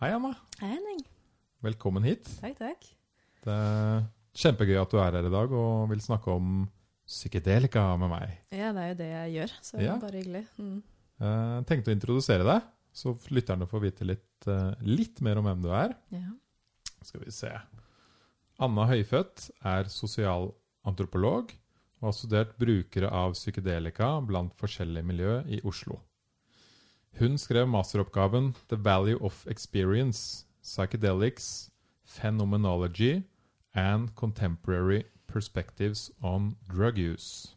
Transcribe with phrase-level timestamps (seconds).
[0.00, 0.30] Hei, Anna.
[0.60, 1.00] Hei, Henning.
[1.64, 2.28] Velkommen hit.
[2.40, 2.86] Takk, takk.
[3.44, 4.04] Det er
[4.40, 6.62] kjempegøy at du er her i dag og vil snakke om
[7.10, 8.32] psykedelika med meg.
[8.54, 9.96] Ja, det er jo det jeg gjør, så Ja.
[10.00, 10.44] bare hyggelig.
[10.58, 10.82] Mm.
[11.20, 12.62] Jeg tenkte å introdusere deg,
[12.92, 15.94] så lytterne får vite litt, eh, litt mer om hvem du er.
[16.10, 16.30] Ja.
[17.02, 17.50] Skal vi se.
[18.58, 21.52] Anna Høyfødt er sosialantropolog
[22.00, 26.00] og har studert brukere av psykedelika blant forskjellige miljø i Oslo.
[27.18, 31.70] Hun skrev masteroppgaven The Value of Experience, Psychedelics,
[32.04, 33.22] Phenomenology
[33.74, 37.56] and Contemporary Perspectives on Drug Use.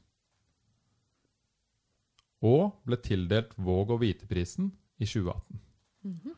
[2.43, 5.59] Og ble tildelt Våg og Hviteprisen i 2018.
[6.03, 6.33] Mhm.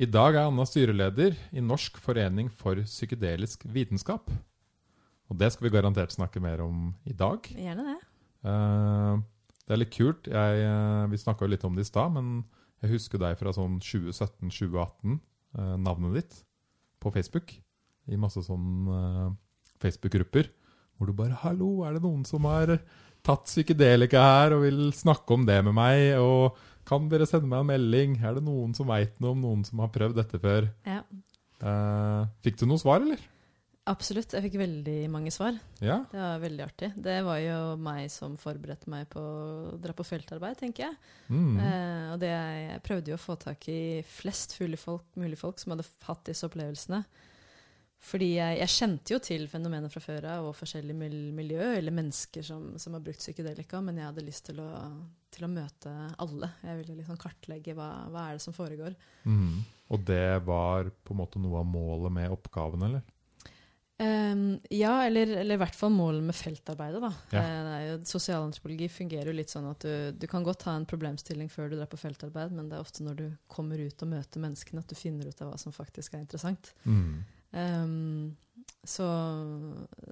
[0.00, 4.30] I dag er Anna styreleder i Norsk forening for psykedelisk vitenskap.
[5.28, 7.42] Og det skal vi garantert snakke mer om i dag.
[7.52, 7.98] Gjerne det.
[8.48, 9.20] Eh,
[9.70, 10.26] det er litt kult.
[10.26, 12.40] Jeg, eh, vi snakka jo litt om det i stad, men
[12.82, 15.20] jeg husker deg fra sånn 2017-2018,
[15.54, 16.40] eh, navnet ditt,
[16.98, 17.54] på Facebook.
[18.10, 19.28] I masse sånn eh,
[19.78, 20.50] Facebook-grupper
[20.98, 22.80] hvor du bare 'Hallo, er det noen som har
[23.22, 27.60] tatt psykedelika her og vil snakke om det med meg?' Og 'Kan dere sende meg
[27.60, 28.18] en melding?
[28.24, 32.58] Er det noen som veit noe om noen som har prøvd dette før?' Ja, fikk
[32.58, 33.22] du noe svar, eller?
[33.88, 34.34] Absolutt.
[34.36, 35.56] Jeg fikk veldig mange svar.
[35.80, 36.00] Ja?
[36.10, 36.90] Det var veldig artig.
[37.00, 41.00] Det var jo meg som forberedte meg på å dra på feltarbeid, tenker jeg.
[41.30, 41.56] Mm.
[41.56, 45.60] Eh, og det jeg, jeg prøvde jo å få tak i flest folk, mulig folk
[45.62, 47.04] som hadde hatt disse opplevelsene.
[48.00, 51.92] Fordi jeg, jeg kjente jo til fenomenet fra før av og forskjellige mil miljø, eller
[51.92, 54.70] mennesker som, som har brukt psykedelika, men jeg hadde lyst til å,
[55.28, 55.92] til å møte
[56.24, 56.48] alle.
[56.64, 58.96] Jeg ville liksom kartlegge hva, hva er det som foregår.
[59.28, 59.60] Mm.
[59.92, 63.04] Og det var på en måte noe av målet med oppgaven, eller?
[64.00, 67.02] Ehm, ja, eller, eller i hvert fall målet med feltarbeidet.
[67.04, 67.10] Da.
[67.36, 67.42] Ja.
[67.44, 71.68] Eh, sosialantropologi fungerer jo litt sånn at du, du kan godt ha en problemstilling før
[71.68, 74.80] du drar på feltarbeid, men det er ofte når du kommer ut og møter menneskene,
[74.80, 76.72] at du finner ut av hva som faktisk er interessant.
[76.88, 77.18] Mm.
[77.50, 78.36] Um,
[78.88, 79.04] så,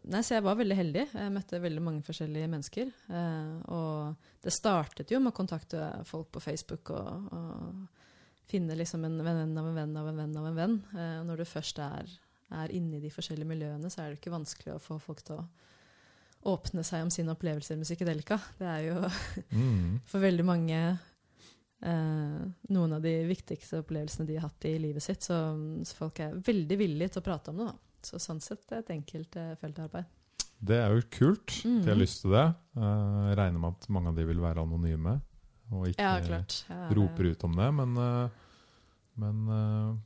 [0.05, 1.05] nei, så jeg var veldig heldig.
[1.09, 2.91] Jeg møtte veldig mange forskjellige mennesker.
[3.09, 9.07] Eh, og det startet jo med å kontakte folk på Facebook og, og finne liksom
[9.09, 10.77] en venn av en venn av en venn av en venn.
[10.93, 12.13] Eh, når du først er,
[12.51, 15.37] er inne i de forskjellige miljøene, så er det ikke vanskelig å få folk til
[15.41, 15.47] å
[16.49, 18.39] åpne seg om sine opplevelser med psykedelika.
[18.59, 18.99] Det er jo
[19.53, 20.01] Mm.
[20.11, 20.79] for veldig mange
[21.83, 22.45] eh,
[22.75, 25.23] noen av de viktigste opplevelsene de har hatt i livet sitt.
[25.27, 25.37] Så,
[25.85, 27.67] så folk er veldig villige til å prate om det.
[27.73, 27.77] da.
[28.09, 30.07] Så sånn sett et enkelt eh, feltarbeid.
[30.59, 31.53] Det er jo kult.
[31.67, 31.81] Mm.
[31.85, 32.47] De har lyst til det.
[32.79, 35.21] Eh, Jeg regner med at mange av de vil være anonyme
[35.71, 36.15] og ikke Ja.
[36.71, 37.69] Ja, roper ut om det.
[37.75, 38.31] Men, eh,
[39.21, 39.97] men eh,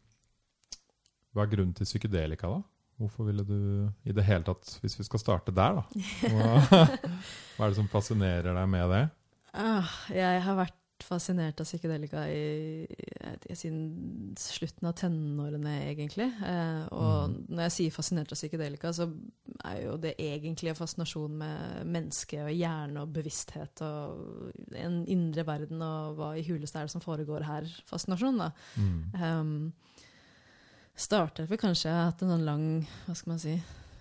[1.32, 2.60] hva er grunnen til psykedelika, da?
[3.00, 3.56] Hvorfor ville du
[4.06, 6.84] i det hele tatt, hvis vi skal starte der, da Hva,
[7.56, 9.03] hva er det som fascinerer deg med det?
[9.59, 16.28] Ah, jeg har vært fascinert av psykedelika i, i, siden slutten av tenårene, egentlig.
[16.47, 17.37] Eh, og mm.
[17.50, 19.09] når jeg sier fascinert av psykedelika, så
[19.69, 25.47] er jo det egentlig en fascinasjon med menneske og hjerne og bevissthet og en indre
[25.49, 28.53] verden og hva i huleste er det som foregår her, fascinasjon, da.
[28.78, 29.00] Mm.
[29.19, 29.99] Um,
[31.02, 32.66] startet vel kanskje jeg har hatt en sånn lang,
[33.06, 33.56] hva skal man si,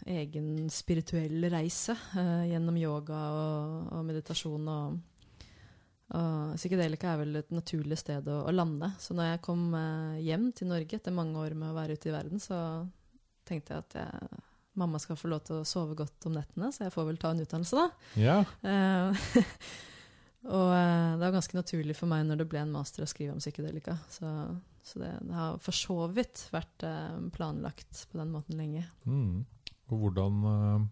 [0.10, 4.96] egen spirituell reise uh, gjennom yoga og, og meditasjon og,
[6.18, 8.92] og psykedelika er vel et naturlig sted å, å lande.
[9.00, 12.10] Så når jeg kom eh, hjem til Norge etter mange år med å være ute
[12.10, 12.58] i verden, så
[13.48, 14.42] tenkte jeg at jeg,
[14.82, 17.32] mamma skal få lov til å sove godt om nettene, så jeg får vel ta
[17.32, 17.88] en utdannelse da.
[18.20, 18.36] Ja.
[18.66, 19.24] Uh,
[20.58, 23.40] og det var ganske naturlig for meg når det ble en master å skrive om
[23.40, 23.96] psykedelika.
[24.12, 24.28] Så,
[24.84, 28.84] så det, det har for så vidt vært eh, planlagt på den måten lenge.
[29.06, 29.46] Mm.
[29.92, 30.90] Og hvordan eh,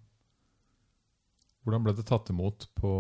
[1.68, 2.92] Hvordan ble det tatt imot på,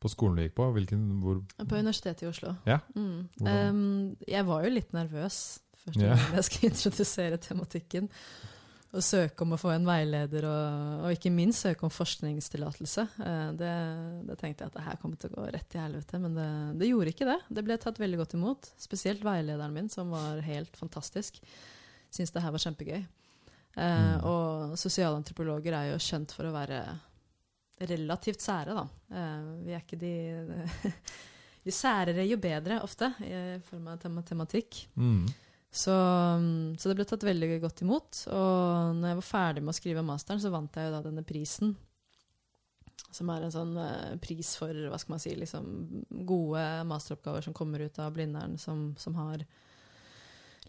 [0.00, 0.68] på skolen du gikk på?
[0.76, 2.54] Hvilken, hvor, På Universitetet i Oslo.
[2.68, 3.26] Ja, Mm.
[3.42, 5.40] Um, jeg var jo litt nervøs
[5.82, 6.36] første gang yeah.
[6.38, 8.08] jeg skulle introdusere tematikken.
[8.94, 13.04] Og søke om å få en veileder, og, og ikke minst søke om forskningstillatelse.
[13.26, 13.72] Eh, det,
[14.28, 16.48] det tenkte jeg at det her kommer til å gå rett i helvete, men det,
[16.78, 17.38] det gjorde ikke det.
[17.58, 18.70] Det ble tatt veldig godt imot.
[18.78, 21.40] Spesielt veilederen min, som var helt fantastisk.
[22.14, 23.02] Syns det her var kjempegøy.
[23.02, 23.10] Eh,
[23.74, 24.20] Mm.
[24.30, 26.76] Og sosialantropologer er jo kjent for å være
[27.90, 28.84] relativt sære, da.
[29.10, 30.12] Eh, vi er ikke de
[31.64, 33.98] Jo særere, jo bedre, ofte, i form av
[34.28, 34.84] tematikk.
[34.94, 35.24] mm.
[35.74, 35.90] Så,
[36.38, 38.20] mm, så det ble tatt veldig godt imot.
[38.30, 41.24] Og når jeg var ferdig med å skrive masteren, så vant jeg jo da denne
[41.26, 41.74] prisen.
[43.14, 45.66] Som er en sånn eh, pris for hva skal man si, liksom,
[46.30, 49.42] gode masteroppgaver som kommer ut av Blindern, som, som har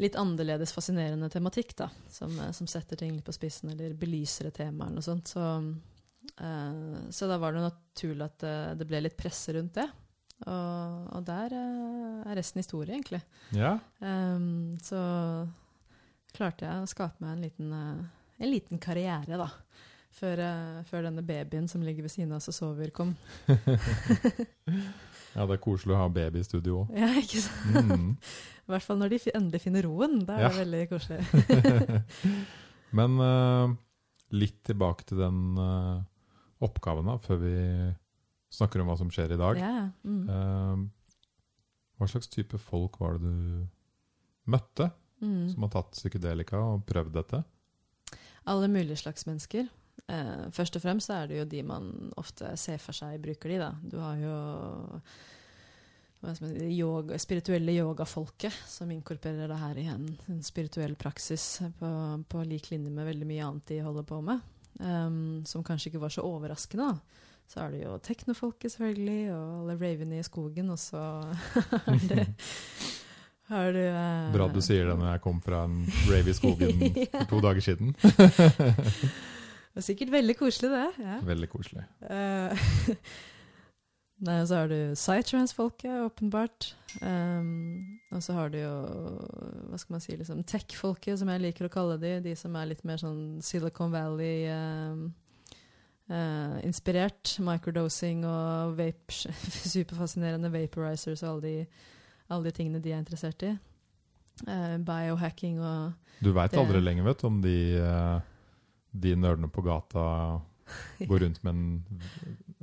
[0.01, 1.91] litt annerledes fascinerende tematikk, da.
[2.09, 5.35] Som, eh, som setter ting litt på spissen, eller belyser et tema eller noe sånt.
[5.35, 5.45] Så,
[6.41, 9.85] uh, så da var det naturlig at det, det ble litt presse rundt det.
[10.43, 13.21] Og, og der eh, er resten historie, egentlig.
[13.55, 13.77] Ja.
[14.03, 14.99] Um, så
[16.35, 19.47] klarte jeg å skape meg en liten, eh, en liten karriere, da.
[20.15, 23.15] Før, eh, før denne babyen som ligger ved siden av oss og sover, kom.
[25.35, 26.93] ja, det er koselig å ha baby i studio òg.
[26.99, 27.89] Ja, ikke sant?
[27.91, 28.11] Mm.
[28.65, 30.19] I hvert fall når de endelig finner roen.
[30.27, 30.51] Da er Ja.
[30.53, 31.19] det veldig koselig.
[32.97, 33.75] Men uh,
[34.35, 35.99] litt tilbake til den uh,
[36.63, 37.53] oppgaven, da, før vi
[38.55, 39.59] snakker om hva som skjer i dag.
[39.61, 39.89] Ja.
[40.03, 40.29] mm.
[40.29, 40.85] Eh,
[41.99, 43.67] hva slags type folk var det du
[44.51, 44.91] møtte,
[45.23, 45.47] Mm.
[45.49, 47.37] som har tatt psykedelika og prøvd dette?
[48.51, 49.69] Alle mulige slags mennesker.
[50.11, 53.57] Eh, først og fremst er det jo de man ofte ser for seg bruker de,
[53.63, 53.69] da.
[53.81, 54.35] Du har jo
[56.35, 61.89] si, yoga, spirituelle yogafolket, som inkorporerer det her i en, en spirituell praksis på,
[62.29, 64.43] på lik linje med veldig mye annet de holder på med.
[64.83, 66.91] Um, som kanskje ikke var så overraskende.
[66.91, 67.23] da.
[67.47, 71.03] Så er det jo teknofolket, selvfølgelig, og alle ravene i skogen, og så
[71.93, 72.27] er det
[73.45, 76.79] har du eh, Bra du sier det når jeg kom fra en rave i skogen
[77.11, 77.93] for to dager siden.
[79.75, 81.03] Det var sikkert veldig koselig, det.
[81.03, 81.15] Ja.
[81.27, 81.81] Veldig koselig.
[82.07, 82.67] Eh,
[84.23, 86.69] Nei, så har du psytrance-folket, åpenbart.
[87.01, 88.71] Um, og så har du jo
[89.67, 92.13] hva skal man si, liksom tech-folket, som jeg liker å kalle de.
[92.23, 93.91] De som er litt mer sånn Silicon
[96.09, 97.37] Valley-inspirert.
[97.39, 99.13] Microdosing og vape,
[99.75, 101.65] superfascinerende vaporizers og alle de,
[102.29, 103.55] alle de tingene de er interessert i.
[104.45, 108.17] Uh, biohacking og Du veit aldri lenger, vet du, om de, eh,
[108.91, 110.03] de nerdene på gata
[111.09, 112.01] går rundt med en,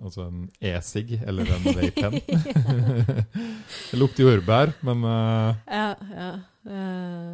[0.03, 2.19] altså en e-sigg eller en vape-penn.
[3.91, 5.55] det lukter jordbær, men uh...
[5.69, 6.31] Ja, ja.
[6.62, 7.31] Eh,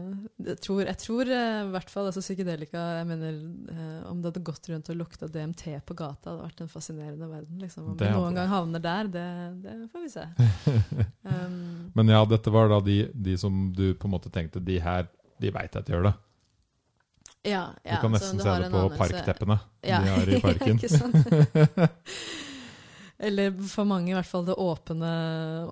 [0.49, 3.37] jeg tror, jeg tror eh, i hvert fall altså psykedelika jeg mener,
[3.73, 7.29] eh, Om det hadde gått rundt og lukta DMT på gata, hadde vært en fascinerende
[7.31, 7.59] verden.
[7.63, 7.91] Liksom.
[7.93, 9.27] Om vi noen gang havner der, det,
[9.65, 10.27] det får vi se.
[11.29, 14.79] Um, Men ja, dette var da de, de som du på en måte tenkte De
[14.81, 15.05] her,
[15.43, 16.15] de veit at de gjør det.
[17.45, 20.33] ja, ja, Du ja, kan så nesten du se det på parkteppene Ja, de har
[20.33, 20.79] i parken.
[20.81, 21.15] ikke sant?
[23.21, 25.09] Eller for mange i hvert fall det åpne,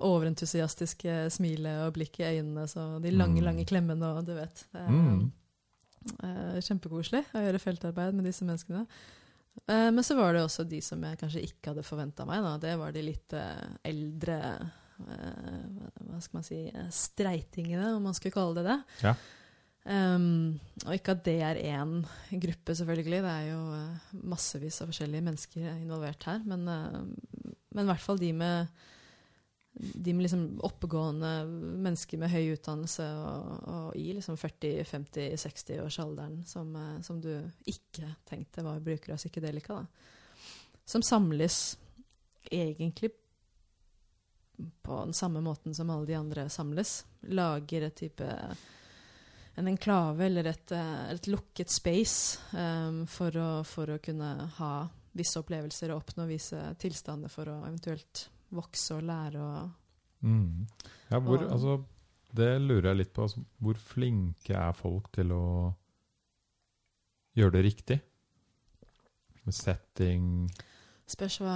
[0.03, 2.65] overentusiastiske smilet og blikket i øynene.
[2.67, 3.45] Så de lange, Mm.
[3.45, 4.65] lange klemmene og du vet.
[4.73, 5.31] Det er, Mm.
[6.23, 8.85] eh, kjempekoselig å gjøre feltarbeid med disse menneskene.
[9.67, 12.43] Eh, men så var det også de som jeg kanskje ikke hadde forventa meg.
[12.43, 12.57] Da.
[12.57, 18.55] Det var de litt eh, eldre Hva skal man si Streitingene, om man skulle kalle
[18.55, 18.83] det det.
[19.03, 19.13] Ja.
[19.87, 22.01] Um, og ikke at det er én
[22.41, 23.21] gruppe, selvfølgelig.
[23.23, 26.41] Det er jo uh, massevis av forskjellige mennesker involvert her.
[26.43, 28.67] Men, uh, men i hvert fall de med
[29.77, 36.97] de med liksom oppegående mennesker med høy utdannelse og, og i liksom 40-50-60-årsalderen som, uh,
[37.05, 37.29] som du
[37.69, 39.77] ikke tenkte var brukere av psykedelika.
[39.77, 39.85] Da.
[40.87, 41.77] Som samles
[42.51, 43.13] egentlig
[44.81, 47.05] på den samme måten som alle de andre samles.
[47.29, 48.25] Lager et type
[49.57, 54.71] en enklave eller et, eh, et lukket space um, for, å, for å kunne ha
[55.17, 59.69] visse opplevelser og oppnå visse tilstander for å eventuelt vokse og lære og
[60.25, 60.65] Mm.
[61.11, 61.73] Ja, hvor, Og- altså,
[62.33, 63.21] det lurer jeg litt på.
[63.27, 65.43] Altså, hvor flinke er folk til å
[67.37, 67.97] gjøre det riktig?
[69.45, 70.49] Med setting
[71.07, 71.53] Spørs hva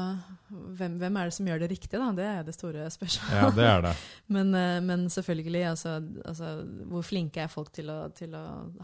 [0.49, 2.05] hvem, hvem er det som gjør det riktig, da?
[2.15, 3.35] Det er det store spørsmålet.
[3.35, 3.91] Ja, det er det.
[4.35, 6.51] Men, eh, men selvfølgelig, altså, altså
[6.87, 8.43] Hvor flinke er folk til å, til å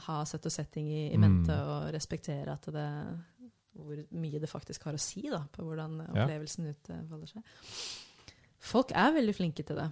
[0.09, 1.69] ha sett og setting i, i mente Mm.
[1.71, 2.87] og respektere at det
[3.77, 6.23] hvor mye det faktisk har å si da, på hvordan Ja.
[6.25, 7.43] opplevelsen utfolder seg.
[8.59, 9.85] Folk er veldig flinke til det.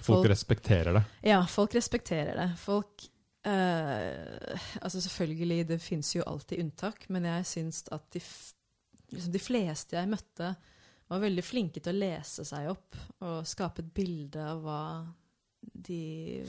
[0.00, 1.02] Folk Folk- respekterer det.
[1.28, 2.48] Ja, folk respekterer det.
[2.58, 3.04] Folk
[3.44, 8.20] eh, Altså selvfølgelig, det fins jo alltid unntak, men jeg syns at de,
[9.12, 10.54] liksom de fleste jeg møtte,
[11.06, 14.80] var veldig flinke til å lese seg opp og skape et bilde av hva
[15.86, 16.42] de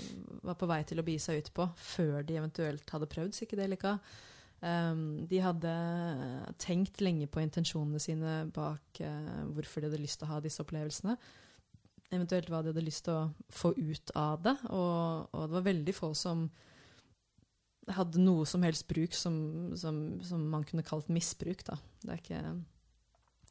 [0.46, 3.98] var på vei til å bi seg ut på, før de eventuelt hadde prøvd psykedelika.
[4.58, 5.74] Um, de hadde
[6.58, 10.64] tenkt lenge på intensjonene sine bak uh, hvorfor de hadde lyst til å ha disse
[10.64, 11.14] opplevelsene
[12.14, 14.56] eventuelt hva de hadde lyst til å få ut av det.
[14.72, 16.48] Og, og det var veldig få som
[17.96, 19.38] hadde noe som helst bruk som,
[19.79, 21.63] som, som man kunne kalt misbruk.
[21.67, 21.77] Da.
[22.03, 22.41] Det, er ikke,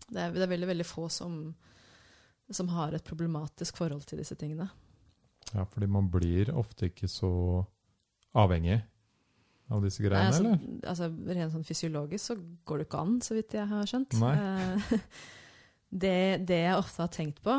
[0.08, 1.38] det, er, det er veldig, veldig få som,
[2.50, 4.68] som har et problematisk forhold til disse tingene.
[5.54, 7.30] Ja, fordi man blir ofte ikke så
[8.36, 8.80] avhengig
[9.72, 10.76] av disse Nei, greiene, altså, eller?
[10.92, 12.36] altså, rent sånn fysiologisk så
[12.68, 14.18] går det ikke an, så vidt jeg har skjønt.
[14.22, 14.34] Nei.
[14.36, 14.92] Eh,
[16.04, 17.56] det, det jeg ofte har tenkt på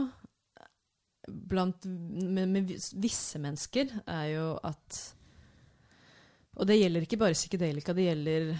[1.27, 5.01] blant, med, med visse mennesker, er jo at
[6.57, 8.51] Og det gjelder ikke bare psykedelika, det gjelder,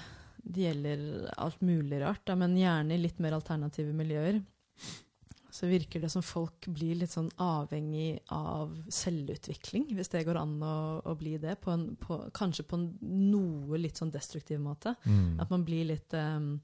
[0.46, 4.42] det gjelder alt mulig rart, da, men gjerne i litt mer alternative miljøer.
[5.58, 10.54] så virker det som folk blir litt sånn avhengig av selvutvikling, hvis det går an
[10.62, 11.56] å, å bli det.
[11.64, 14.94] På en, på, kanskje på en noe litt sånn destruktiv måte.
[15.08, 15.40] Mm.
[15.42, 16.60] At man blir litt um,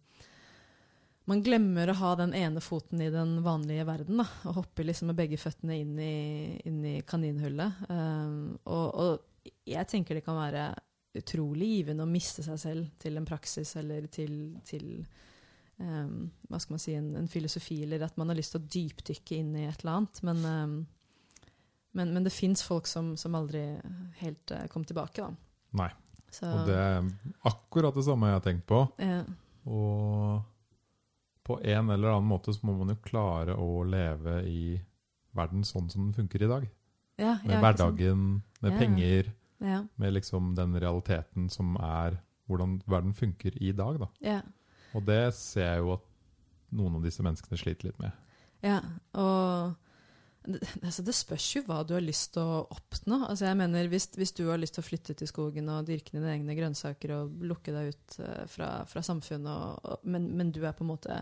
[1.25, 5.09] Man glemmer å ha den ene foten i den vanlige verden, da, og hopper liksom
[5.09, 6.15] med begge føttene inn i,
[6.67, 7.85] inn i kaninhullet.
[7.87, 10.73] Um, og, og jeg tenker det kan være
[11.17, 14.33] utrolig givende å miste seg selv til en praksis eller til,
[14.65, 14.87] til
[15.77, 18.71] um, hva skal man si, en, en, filosofi, eller at man har lyst til å
[18.77, 20.23] dypdykke inn i et eller annet.
[20.25, 20.77] Men, um,
[21.93, 23.65] men, men det fins folk som, som, aldri
[24.23, 25.29] helt uh, kom tilbake, da.
[25.83, 25.91] Nei.
[26.33, 27.05] Så, og det er
[27.45, 28.81] akkurat det samme jeg har tenkt på.
[28.97, 29.21] Ja.
[29.69, 30.41] Og
[31.45, 34.63] på en eller annen måte så må man jo klare å leve i
[35.37, 36.65] verden sånn som den funker i dag.
[37.21, 38.77] Ja, med hverdagen, med Ja.
[38.79, 39.29] penger,
[39.63, 42.19] Ja, med liksom den realiteten som er
[42.51, 44.01] hvordan verden funker i dag.
[44.01, 44.09] Da.
[44.19, 44.41] ja,
[44.93, 46.09] Og det ser jeg jo at
[46.75, 48.11] noen av disse menneskene sliter litt med.
[48.65, 48.81] ja.
[49.13, 49.79] Og
[50.43, 53.21] det, altså det spørs jo hva du har lyst til å oppnå.
[53.29, 55.87] Altså jeg mener, hvis, hvis du har lyst til å flytte ut i skogen og
[55.87, 60.27] dyrke dine egne grønnsaker og lukke deg ut eh, fra, fra samfunnet, og, og, men,
[60.35, 61.21] men du er på en måte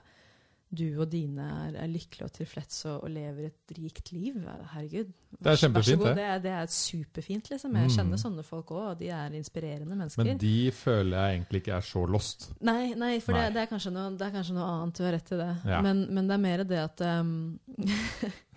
[0.72, 4.38] du og dine er, er lykkelige og tilfreds og, og lever et rikt liv.
[4.72, 5.10] Herregud.
[5.36, 6.24] Det er kjempefint, det.
[6.24, 7.76] Er, det er superfint, liksom.
[7.76, 7.96] Jeg Mm.
[7.98, 10.24] kjenner sånne folk òg, og de er inspirerende mennesker.
[10.24, 12.52] Men de føler jeg egentlig ikke er så lost.
[12.62, 13.50] Nei, nei for Nei.
[13.50, 14.96] Det, det, er noe, det er kanskje noe annet.
[14.98, 15.52] Du har rett i det.
[15.66, 15.82] Ja.
[15.82, 17.60] Men, men det er mer det at um,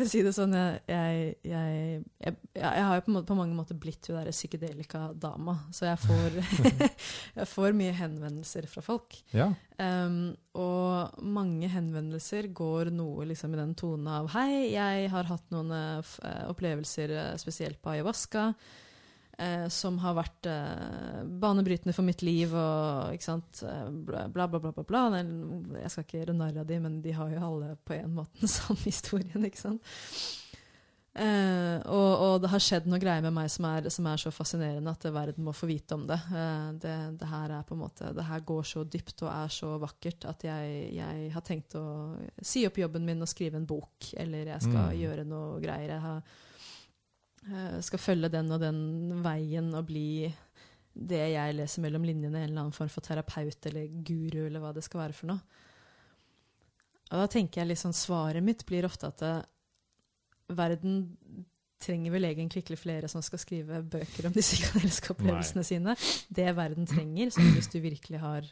[0.00, 3.76] For å si det sånn, jeg, jeg, jeg, jeg, har jo på, på mange måter
[3.76, 5.58] blitt hun derre psykedelika-dama.
[5.76, 6.38] Så jeg får,
[7.42, 9.18] jeg får mye henvendelser fra folk.
[9.36, 9.50] Ja.
[9.76, 15.52] Um, og mange henvendelser går noe liksom i den tonen av Hei, jeg har hatt
[15.52, 16.16] noen eh,
[16.48, 18.54] opplevelser, eh, spesielt på ayahuasca,
[19.40, 24.46] eh, som har vært eh, banebrytende for mitt liv, og ikke sant eh, Bla, bla,
[24.52, 24.60] bla.
[24.68, 25.04] bla, bla.
[25.80, 28.38] Jeg skal ikke gjøre narr av de, men de har jo alle på en måte
[28.44, 29.82] den samme historien, ikke sant.
[31.10, 34.30] Eh, og, og det har skjedd noe greier med meg som er, som er så
[34.32, 36.20] fascinerende at verden må få vite om det.
[36.30, 36.92] Eh, det.
[37.18, 40.28] Det her er på en måte, det her går så dypt og er så vakkert
[40.30, 41.82] at jeg, jeg har tenkt å
[42.46, 44.12] si opp jobben min og skrive en bok.
[44.22, 45.00] Eller jeg skal Mm.
[45.02, 45.90] gjøre noe greier.
[45.96, 46.22] Jeg har,
[47.80, 48.80] skal følge den og den
[49.24, 50.28] veien og bli
[50.92, 54.72] det jeg leser mellom linjene, en eller annen form for terapeut eller guru, eller hva
[54.76, 55.60] det skal være for noe.
[57.10, 59.36] Og da tenker jeg liksom Svaret mitt blir ofte at det,
[60.54, 61.00] verden
[61.80, 65.94] trenger vel egentlig ikke flere som skal skrive bøker om de psykadeliske opplevelsene sine.
[66.28, 68.50] Det verden trenger, som hvis du virkelig har,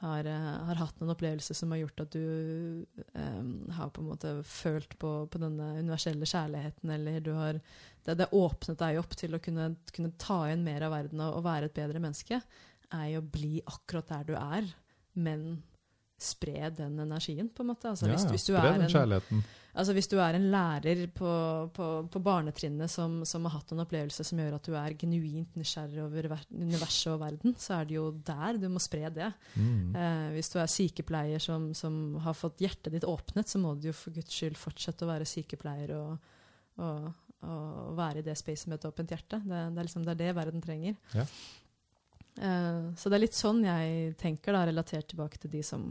[0.00, 4.10] har, eh, har hatt noen opplevelser som har gjort at du um, har på en
[4.10, 7.60] måte følt på, på denne universelle kjærligheten, eller du har
[8.06, 11.40] det, det åpnet deg opp til å kunne, kunne ta inn mer av verden og,
[11.40, 12.40] og være et bedre menneske,
[12.90, 14.70] er jo å bli akkurat der du er,
[15.20, 15.50] men
[16.20, 17.88] spre den energien, på en måte.
[17.92, 19.42] Altså, ja, hvis, hvis du Spre den kjærligheten.
[19.70, 21.32] Altså Hvis du er en lærer på,
[21.74, 25.54] på, på barnetrinnet som, som har hatt en opplevelse som gjør at du er genuint
[25.58, 29.30] nysgjerrig over universet og verden, så er det jo der du må spre det.
[29.54, 29.94] Mm.
[29.94, 33.88] Eh, hvis du er sykepleier som, som har fått hjertet ditt åpnet, så må du
[33.92, 36.32] jo for guds skyld fortsette å være sykepleier og,
[36.82, 37.06] og,
[37.46, 39.40] og være i det spacet med et åpent hjerte.
[39.40, 40.96] Det, det, er liksom, det er det verden trenger.
[41.16, 41.24] Ja.
[42.40, 45.88] Uh, så det er litt sånn jeg tenker, da, relatert tilbake til de som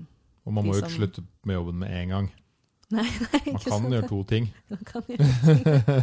[0.48, 2.30] Og man må jo ikke slutte med jobben med en gang.
[2.96, 4.48] Nei, nei, Man kan gjøre to ting.
[4.72, 5.98] Man kan gjøre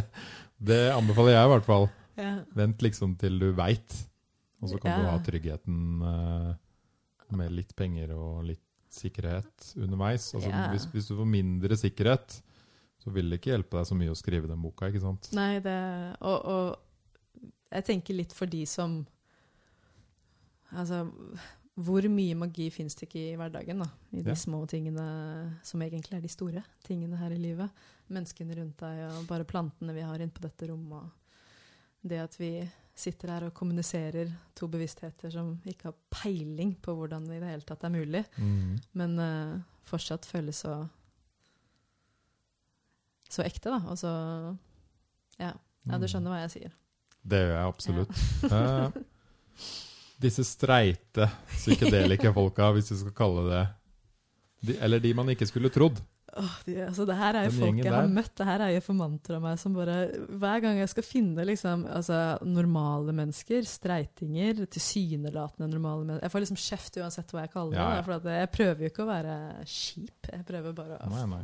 [0.57, 1.89] det anbefaler jeg i hvert fall.
[2.17, 2.35] ja.
[2.57, 3.97] Vent liksom til du veit,
[4.61, 6.53] og så kan du ha tryggheten uh,
[7.35, 8.63] med litt penger og litt
[8.93, 10.29] sikkerhet underveis.
[10.33, 10.69] Altså, Ja.
[10.71, 12.39] hvis, hvis du får mindre sikkerhet,
[13.07, 14.89] så vil det ikke hjelpe deg så mye å skrive den boka.
[14.91, 15.29] ikke sant?
[15.37, 15.77] Nei, det
[16.19, 19.05] og, og jeg tenker litt for de som
[20.75, 21.05] Altså,
[21.79, 23.79] hvor mye magi fins det ikke i hverdagen?
[23.79, 23.85] da?
[24.11, 24.35] I de Ja.
[24.35, 27.69] små tingene som egentlig er de store tingene her i livet.
[28.09, 31.03] Menneskene rundt deg, og bare plantene vi har inne på dette rommet.
[31.03, 31.11] og
[32.03, 37.27] Det at vi sitter her og kommuniserer to bevisstheter som ikke har peiling på hvordan
[37.27, 38.79] det i det hele tatt er mulig, Mm.
[38.93, 40.89] men uh, fortsatt føles så
[43.33, 43.79] så ekte, da.
[43.91, 44.11] Og så
[45.39, 45.53] Ja.
[45.85, 46.75] ja, du skjønner hva jeg sier.
[47.27, 48.19] Det gjør jeg absolutt.
[48.47, 49.01] Eh,
[50.21, 53.65] disse streite psykedelika-folka, hvis vi skal kalle det
[54.67, 55.99] de, Eller de man ikke skulle trodd.
[56.37, 58.33] Oh, de, altså, det her er jo Den folk jeg har møtt.
[58.37, 59.95] Det her er jo formantra meg som bare
[60.37, 66.45] Hver gang jeg skal finne liksom, altså, normale mennesker, streitinger, tilsynelatende normale mennesker Jeg får
[66.45, 67.81] liksom kjeft uansett hva jeg kaller det.
[67.81, 68.01] Ja, ja.
[68.01, 70.31] da, For jeg prøver jo ikke å være kjip.
[70.33, 71.43] Jeg prøver bare å Nei, nei.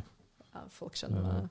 [0.53, 1.49] Ja, Folk skjønner det.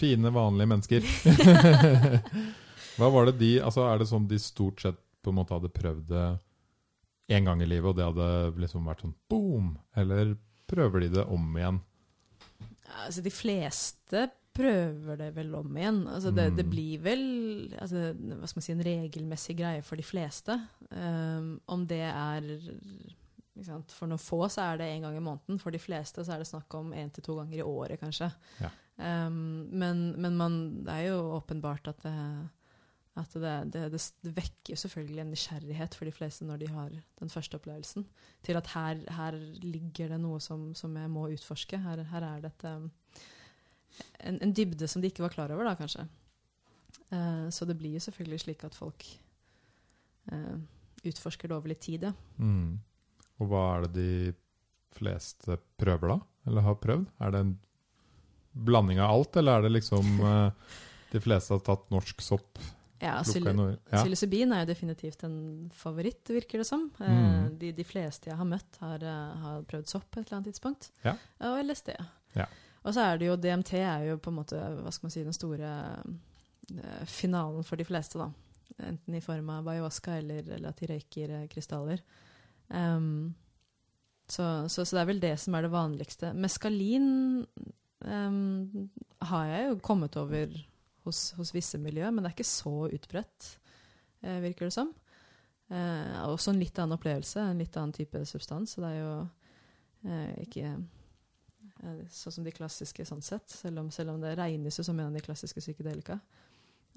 [0.00, 1.04] Fine, vanlige mennesker.
[3.00, 5.68] Hva var det de Altså, er det sånn de stort sett på en måte hadde
[5.72, 6.26] prøvd det
[7.36, 9.74] én gang i livet, og det hadde liksom vært sånn boom?
[10.00, 10.32] Eller
[10.70, 11.80] prøver de det om igjen?
[13.04, 14.24] Altså, de fleste
[14.56, 16.00] prøver det vel om igjen.
[16.10, 16.70] Altså, det, det Mm.
[16.72, 17.22] blir vel
[17.78, 20.56] altså, hva skal man si, en regelmessig greie for de fleste.
[20.90, 22.48] Um, om det er?
[23.66, 25.58] For noen få så er det én gang i måneden.
[25.60, 28.30] For de fleste så er det snakk om én til to ganger i året, kanskje.
[28.60, 28.70] Ja.
[29.00, 32.16] Um, men men man, det er jo åpenbart at det
[33.18, 37.32] at det, det, det, vekker selvfølgelig en nysgjerrighet for de fleste når de har den
[37.32, 38.06] første opplevelsen.
[38.46, 41.80] Til at her, her ligger det noe som, som jeg må utforske.
[41.82, 42.90] Her, her er det et, um,
[44.20, 46.06] en, en dybde som de ikke var klar over, da, kanskje.
[47.10, 49.06] Uh, så det blir jo selvfølgelig slik at folk
[50.32, 50.56] uh,
[51.04, 52.14] utforsker det over litt tid, ja.
[52.38, 52.78] Mm.
[53.40, 54.34] Og hva er det de
[54.96, 56.18] fleste prøver, da?
[56.50, 57.06] Eller har prøvd?
[57.24, 57.54] Er det en
[58.66, 60.76] blanding av alt, eller er det liksom eh,
[61.12, 62.58] de fleste har tatt norsk sopp?
[63.00, 64.58] Ja, psilocybin ja.
[64.58, 66.90] Er jo definitivt en favoritt, virker det som.
[67.00, 67.58] Eh, Mm.
[67.58, 70.50] de, de fleste jeg har møtt, har, eh, har prøvd sopp på et eller annet
[70.52, 70.90] tidspunkt.
[71.04, 71.14] Ja.
[71.48, 71.94] Og LSD.
[72.36, 72.46] Ja.
[72.84, 75.24] Og så er det jo DMT er jo på en måte hva skal man si,
[75.24, 75.70] den store
[76.00, 78.30] uh, finalen for de fleste, da.
[78.88, 82.00] Enten i form av ayahuasca eller, eller at de røyker krystaller.
[82.70, 83.34] Em,
[84.30, 86.32] så, så, så det er vel det som er det vanligste.
[86.38, 87.08] Meskalin
[88.06, 88.90] um,
[89.30, 90.52] har jeg jo kommet over
[91.06, 93.48] hos, hos visse miljøer, men det er ikke så utbredt,
[94.22, 94.92] eh, virker det som.
[95.70, 98.76] Eh, også en litt annen opplevelse, en litt annen type substans.
[98.76, 99.14] Så det er jo
[100.06, 100.74] eh, ikke
[102.12, 105.08] sånn som de klassiske sånn sett, selv om, selv om det regnes jo som en
[105.08, 106.18] av de klassiske psykedelika.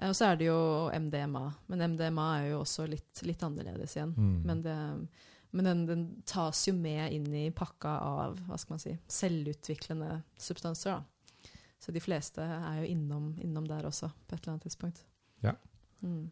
[0.03, 4.15] Og så er det jo MDMA, men MDMA er jo også litt, litt annerledes igjen.
[4.17, 4.35] Mm.
[4.49, 4.75] Men, det,
[5.53, 10.15] men den, den tas jo med inn i pakka av hva skal man si, selvutviklende
[10.41, 10.97] substanser.
[10.99, 11.49] da.
[11.83, 15.03] Så de fleste er jo innom, innom der også, på et eller annet tidspunkt.
[15.43, 15.53] Ja.
[16.01, 16.29] Mm.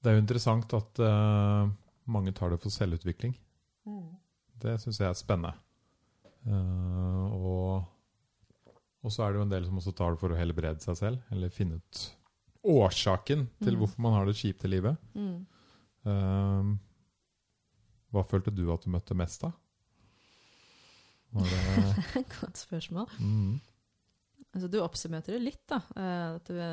[0.00, 1.68] Det er jo interessant at uh,
[2.06, 3.34] mange tar det for selvutvikling.
[4.62, 5.52] Det syns jeg er spennende.
[6.46, 7.84] Uh, og,
[9.02, 10.96] og så er det jo en del som også tar det for å helbrede seg
[11.02, 12.04] selv, eller finne ut
[12.68, 13.78] årsaken til Mm.
[13.82, 14.96] hvorfor man har det kjipt i livet.
[15.14, 15.46] Mm.
[16.08, 16.70] Eh,
[18.12, 19.52] hva følte du at du møtte mest av?
[21.32, 23.10] Det Godt spørsmål.
[23.18, 23.58] mm,
[24.54, 25.82] Altså, du oppsummerte det litt, da.
[25.96, 26.68] Eh, At det,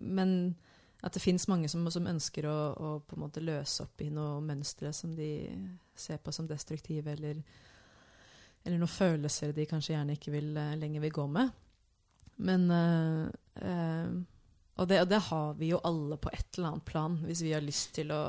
[0.00, 0.54] men
[1.02, 4.10] at det fins mange som, som ønsker å, å på en måte løse opp i
[4.12, 5.30] noe mønstre som de
[5.96, 7.38] ser på som destruktive, eller,
[8.64, 11.52] eller noen følelser de kanskje gjerne ikke vil, eh, lenger vil gå med.
[12.40, 13.30] Men øh,
[13.64, 14.12] øh,
[14.80, 17.16] og, det, og det har vi jo alle på et eller annet plan.
[17.28, 18.22] Hvis vi har lyst til å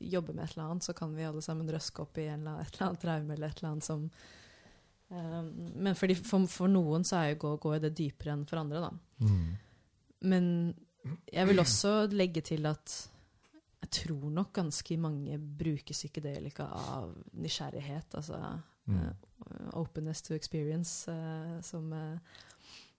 [0.00, 2.54] jobbe med et eller annet, så kan vi alle sammen røske opp i en eller
[2.54, 4.04] annen, et eller annet traume eller et eller annet som
[5.08, 5.50] um,
[5.86, 8.84] Men fordi for, for noen så er jo gå, går det dypere enn for andre,
[8.86, 8.92] da.
[9.24, 9.50] mm,
[10.30, 10.46] Men
[11.28, 12.94] jeg vil også legge til at
[13.84, 18.14] jeg tror nok ganske mange bruker psykedelika av nysgjerrighet.
[18.16, 18.38] Altså
[18.88, 22.40] mm, uh, openness to experience, uh, som uh,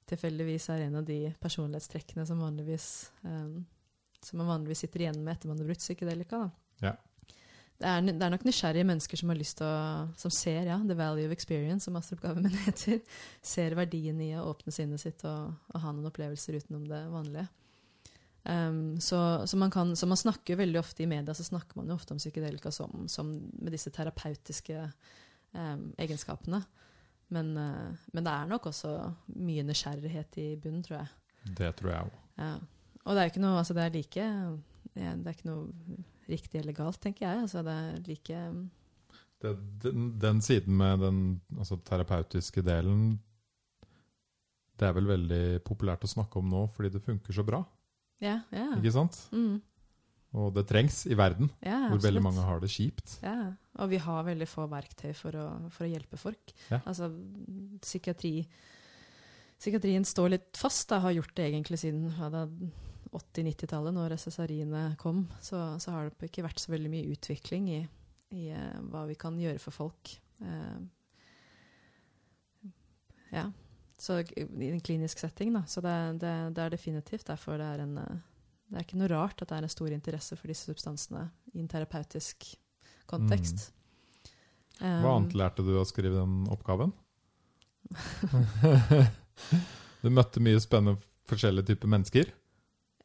[0.10, 2.90] tilfeldigvis er en av de personlighetstrekkene som vanligvis
[3.26, 3.56] eh,
[4.26, 6.38] som man vanligvis sitter igjen med etter man har brukt psykedelika.
[6.46, 6.50] Da.
[6.84, 6.96] Ja.
[7.76, 10.78] Det, er, det er nok nysgjerrige mennesker som har lyst til å Som ser ja,
[10.88, 13.02] the value of experience, som masteroppgaven min heter.
[13.44, 17.48] Ser verdien i å åpne sinnet sitt og, og ha noen opplevelser utenom det vanlige.
[18.46, 21.90] Um, så, så, man kan, så man snakker veldig ofte i media så snakker man
[21.90, 24.84] jo ofte om psykedelika som, som med disse terapeutiske
[25.58, 26.62] um, egenskapene.
[27.34, 28.94] Men, uh, men det er nok også
[29.42, 31.10] mye nysgjerrighet i bunnen, tror jeg.
[31.58, 32.20] det tror jeg òg.
[32.38, 32.54] Ja.
[33.06, 34.24] Og det er jo ikke noe altså det er like
[34.96, 35.98] Det er ikke noe
[36.32, 37.44] riktig eller galt, tenker jeg.
[37.46, 38.42] Altså det er like
[39.44, 41.22] det, den, den siden med den
[41.58, 43.20] altså, terapeutiske delen
[44.80, 47.62] Det er vel veldig populært å snakke om nå fordi det funker så bra.
[48.24, 48.70] Ja, ja.
[48.78, 49.18] Ikke sant?
[49.36, 49.60] Mm,
[50.36, 53.20] Og det trengs i verden, ja hvor veldig mange har det kjipt.
[53.24, 56.56] Ja, og vi har veldig få verktøy for å, for å hjelpe folk.
[56.72, 56.82] Ja.
[56.86, 57.12] Altså,
[57.84, 58.40] psykiatri
[59.56, 62.42] Psykiatrien står litt fast, da, har gjort det egentlig siden da
[63.18, 65.26] 80-90-tallet, når SSRI-ene kom.
[65.44, 67.82] Så, så har det ikke vært så veldig mye utvikling i,
[68.36, 70.16] i uh, hva vi kan gjøre for folk.
[70.44, 70.80] Uh,
[73.34, 73.46] ja.
[73.98, 75.64] Så i en klinisk setting, da.
[75.68, 78.18] Så det, det, det er definitivt derfor det er en eh,
[78.68, 81.22] Det er ikke noe rart at det er en stor interesse for disse substansene
[81.54, 82.50] i en terapeutisk
[83.08, 83.70] kontekst.
[83.70, 83.72] Hva
[84.76, 86.90] Um, annet lærte du å skrive den oppgaven?
[90.04, 91.00] du møtte mye spennende
[91.30, 92.34] forskjellige typer mennesker.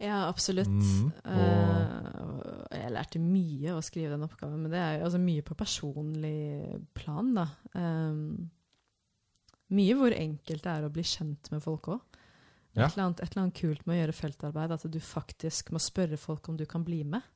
[0.00, 0.70] Ja, absolutt.
[0.70, 5.44] Mm, Eh, jeg lærte mye å skrive den oppgaven, men det er jo altså mye
[5.44, 7.46] på personlig plan, da.
[7.74, 8.48] Um,
[9.76, 12.18] mye hvor enkelt det er å bli kjent med folk òg.
[12.78, 12.86] Ja.
[12.86, 16.48] Et, et eller annet kult med å gjøre feltarbeid, at du faktisk må spørre folk
[16.48, 17.26] om du kan bli med.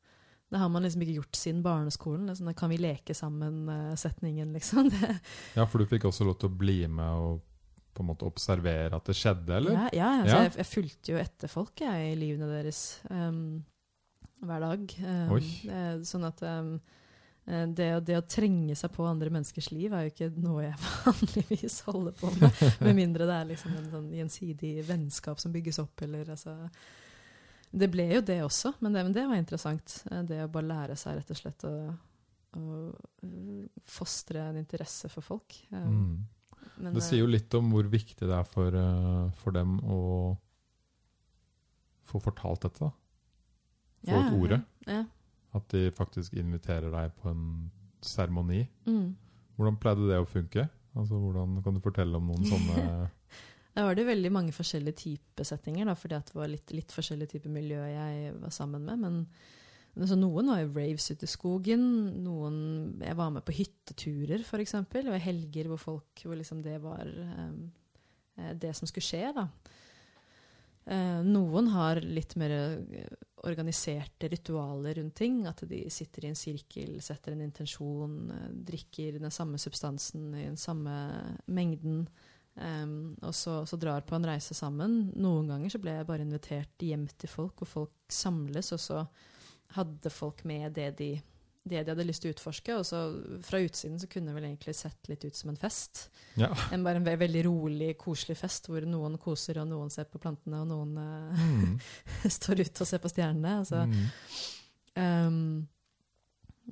[0.50, 2.30] Det har man liksom ikke gjort siden barneskolen.
[2.36, 4.88] Sånn, kan vi leke sammen-setningen, liksom.
[4.94, 5.16] Det,
[5.58, 7.42] Ja, for du fikk også lov til å bli med og
[7.94, 9.76] på en måte observere at det skjedde, eller?
[9.76, 10.42] Ja, ja altså, Ja.
[10.48, 12.80] Jeg, jeg fulgte jo etter folk jeg, i livene deres
[13.10, 13.62] um,
[14.44, 14.94] hver dag.
[15.04, 16.72] Um, eh, sånn at um,
[17.46, 20.82] eh, det, det å trenge seg på andre menneskers liv er jo ikke noe jeg
[21.06, 22.60] vanligvis holder på med.
[22.84, 26.56] Med mindre det er liksom en sånn gjensidig vennskap som bygges opp, eller altså
[27.74, 30.00] Det ble jo det også, men det, men det var interessant.
[30.10, 31.74] Eh, Det å bare lære seg rett og slett å,
[32.58, 35.62] å uh, fostre en interesse for folk.
[35.70, 36.14] Um, Mm.
[36.76, 39.98] Men, Det sier jo litt om hvor viktig det er for, eh, for dem å
[42.04, 42.88] få fortalt dette.
[42.88, 42.92] da.
[44.04, 44.60] Få ut ordet.
[44.86, 45.04] Ja.
[45.54, 47.44] At de faktisk inviterer deg på en
[48.04, 48.64] seremoni.
[48.86, 49.14] Mm.
[49.56, 50.68] Hvordan pleide det å funke?
[50.94, 53.10] Altså, hvordan Kan du fortelle om noen sånne
[53.74, 57.32] Da var det veldig mange forskjellige typesettinger, da, fordi at det var litt, litt forskjellige
[57.32, 59.00] typer miljø jeg var sammen med.
[59.02, 59.16] Men
[59.94, 61.84] men så noen var jo raves ute i skogen.
[62.24, 62.56] Noen
[63.02, 64.74] Jeg var med på hytteturer, f.eks.
[64.90, 69.28] Var helger hvor folk hvor liksom det var eh, det som skulle skje.
[69.36, 69.48] da.
[70.84, 73.12] Uh, noen har litt mer eh,
[73.46, 75.44] organiserte ritualer rundt ting.
[75.46, 78.18] At de sitter i en sirkel, setter en intensjon,
[78.66, 80.96] drikker den samme substansen i den samme
[81.46, 82.02] mengden.
[82.54, 85.12] Um, og så, så drar på en reise sammen.
[85.18, 89.00] Noen ganger så ble jeg bare invitert hjem til folk, og folk samles, og så
[89.74, 91.08] hadde folk med det de,
[91.64, 92.74] det de hadde lyst til å utforske.
[92.78, 93.00] Og så
[93.46, 96.08] fra utsiden så kunne det vel egentlig sett litt ut som en fest.
[96.40, 96.50] Ja.
[96.74, 100.20] En, bare en ve veldig rolig, koselig fest hvor noen koser, og noen ser på
[100.22, 101.78] plantene, og noen eh, Mm.
[102.38, 103.58] står ute og ser på stjernene.
[103.62, 104.04] Altså, Mm.
[104.94, 105.68] um,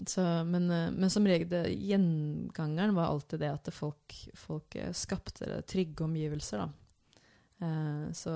[0.08, 4.76] så, men, eh, men som regel, det, gjengangeren var alltid det at det folk, folk
[4.80, 6.62] eh, skapte trygge omgivelser.
[6.62, 6.68] Da.
[7.62, 8.32] Uh, så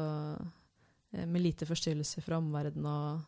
[1.12, 3.24] eh, med lite forstyrrelser fra omverdenen og,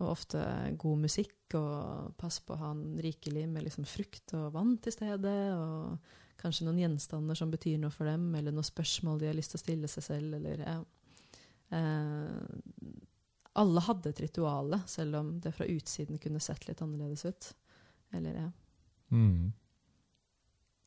[0.00, 0.40] og ofte
[0.80, 4.94] god musikk, og pass på å ha en rikelig med liksom frukt og vann til
[4.94, 9.36] stede, og kanskje noen gjenstander som betyr noe for dem, eller noen spørsmål de har
[9.36, 10.78] lyst til å stille seg selv, eller ja.
[11.70, 12.90] Eh,
[13.60, 17.50] alle hadde et rituale, selv om det fra utsiden kunne sett litt annerledes ut.
[18.14, 18.50] Eller, ja.
[19.10, 19.50] Mm.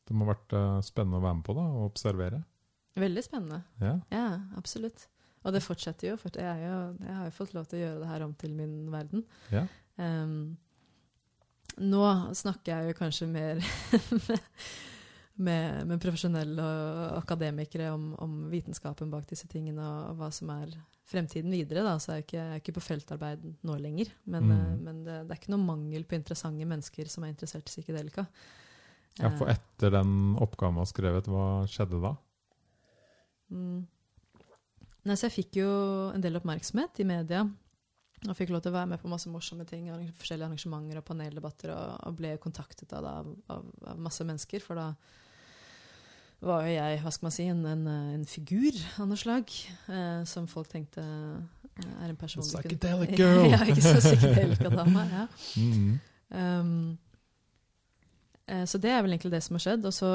[0.04, 2.42] Det må ha vært eh, spennende å være med på da, og observere.
[2.98, 3.62] Veldig spennende.
[3.82, 3.98] Ja.
[4.12, 4.26] Ja,
[4.58, 5.08] absolutt.
[5.44, 7.82] Og det fortsetter jo, for jeg, er jo, jeg har jo fått lov til å
[7.84, 9.24] gjøre det her om til min verden.
[9.52, 9.66] Ja.
[10.00, 10.56] Um,
[11.84, 12.04] nå
[12.38, 13.60] snakker jeg jo kanskje mer
[15.44, 20.52] med, med profesjonelle og akademikere om, om vitenskapen bak disse tingene, og, og hva som
[20.54, 20.72] er
[21.10, 21.82] fremtiden videre.
[21.84, 21.96] Da.
[22.00, 24.12] Så er jeg ikke, jeg er ikke på feltarbeid nå lenger.
[24.24, 24.52] Men, Mm.
[24.56, 27.72] eh, men det, det er ikke noe mangel på interessante mennesker som er interessert i
[27.74, 28.24] psykedelika.
[29.20, 32.14] ja, for Eh, etter den oppgaven var skrevet, hva skjedde da?
[33.52, 33.82] Mm.
[35.04, 35.68] Nei, så jeg fikk jo
[36.14, 37.44] en del oppmerksomhet i media.
[38.24, 41.74] Og fikk lov til å være med på masse morsomme ting, forskjellige arrangementer og paneldebatter,
[41.74, 44.64] og, og ble kontaktet av, av, av, av masse mennesker.
[44.64, 44.86] For da
[46.44, 47.84] var jo jeg, hva skal man si, en, en,
[48.16, 49.52] en figur av noe slag.
[49.92, 53.48] Eh, som folk tenkte eh, er en person Psychedelic girl!
[53.52, 55.08] ja, ikke så psykedelika dame.
[55.12, 55.28] Ja.
[55.54, 56.00] Mm.
[56.34, 56.96] Um,
[58.48, 59.84] eh, så det er vel egentlig det som har skjedd.
[59.86, 60.10] Og så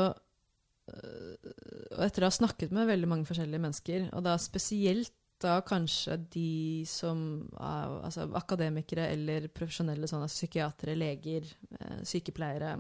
[0.90, 6.18] og etter å ha snakket med veldig mange forskjellige mennesker, og da spesielt da kanskje
[6.34, 7.20] de som
[7.56, 11.48] er altså akademikere eller profesjonelle sånn, altså psykiatere, leger,
[11.80, 12.74] eh, sykepleiere,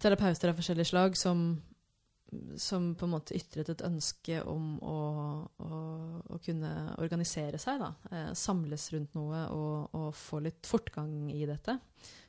[0.00, 1.42] terapeuter av forskjellige slag, som,
[2.56, 4.96] som på en måte ytret et ønske om å,
[5.58, 5.78] å,
[6.30, 6.70] å kunne
[7.02, 7.92] organisere seg, da.
[8.10, 11.78] Eh, samles rundt noe og, og få litt fortgang i dette.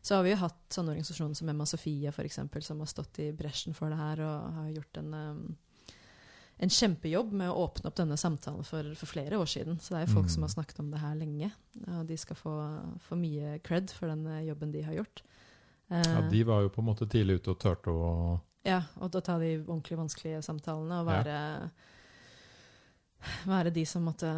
[0.02, 3.20] Så har vi jo hatt sånne organisasjoner som Emma Sofia, for eksempel, som har stått
[3.22, 5.44] i bresjen for det her og har gjort en, um,
[6.62, 9.78] en kjempejobb med å åpne opp denne samtalen for, for flere år siden.
[9.82, 10.34] Så det er jo folk Mm.
[10.34, 11.52] som har snakket om det her lenge,
[11.88, 12.56] og de skal få,
[13.08, 15.24] få mye cred for den eh, jobben de har gjort.
[15.92, 19.12] Eh, Ja, de var jo på en måte tidlig ute og turte å ja, og
[19.14, 21.22] da ta de ordentlig vanskelige samtalene og Ja.
[21.24, 21.70] være,
[23.50, 24.30] være de som måtte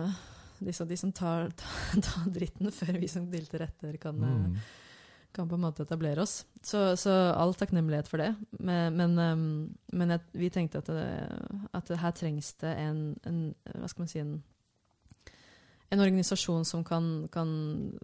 [0.63, 4.45] De som, de som tar, tar, tar dritten før vi som dilter etter, kan, eh,
[4.47, 4.53] mm.
[5.36, 6.45] kan på en måte etablere oss.
[6.63, 8.29] Så, så all takknemlighet for det.
[8.59, 13.01] Men, men, um, men jeg, vi tenkte at, det, at det her trengs det en,
[13.27, 13.41] en
[13.73, 14.38] Hva skal man si en,
[15.93, 17.49] en organisasjon som kan, kan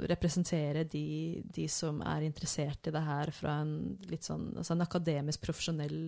[0.10, 3.73] representere de, de som er interessert i det her fra en
[4.21, 6.02] sånn altså en akademisk, profesjonell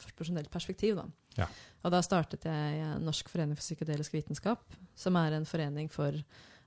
[0.00, 0.98] profesjonell perspektiv.
[0.98, 1.04] Da.
[1.38, 1.46] Ja.
[1.84, 6.16] Og da startet jeg Norsk forening for psykedelisk vitenskap, som er en forening for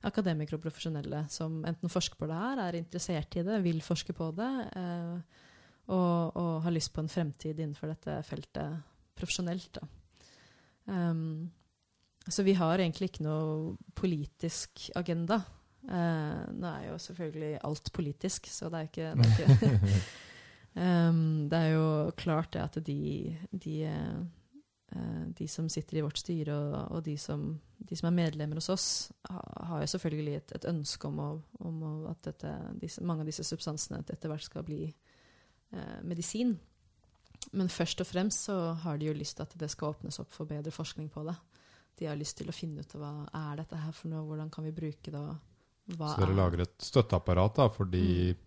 [0.07, 4.15] akademikere og profesjonelle som enten forsker på det her, er interessert i det, vil forske
[4.15, 5.43] på det, eh,
[5.87, 8.83] og, og har lyst på en fremtid innenfor dette feltet
[9.17, 9.79] profesjonelt.
[9.79, 9.87] Da.
[10.87, 11.49] Um,
[12.29, 15.39] så vi har egentlig ikke noe politisk agenda.
[15.87, 20.01] Uh, nå er jo selvfølgelig alt politisk, så det er ikke, det er ikke
[20.77, 26.19] Um, det er jo klart det at de, de eh, de som sitter i vårt
[26.21, 28.87] styre, og, og de, som, de, som, er medlemmer hos oss,
[29.29, 31.29] ha, har jo selvfølgelig et, et ønske om, å,
[31.65, 36.55] om å, at dette, disse, mange av disse substansene etter hvert skal bli uh, medisin.
[37.57, 40.31] Men først og fremst så har de jo lyst til at det skal åpnes opp
[40.33, 41.35] for bedre forskning på det.
[41.97, 43.11] De har lyst til å finne ut av hva
[43.51, 45.21] er dette her for noe, hvordan kan vi bruke det,
[45.97, 48.37] hva Så dere er lager et støtteapparat da, for de, Mm.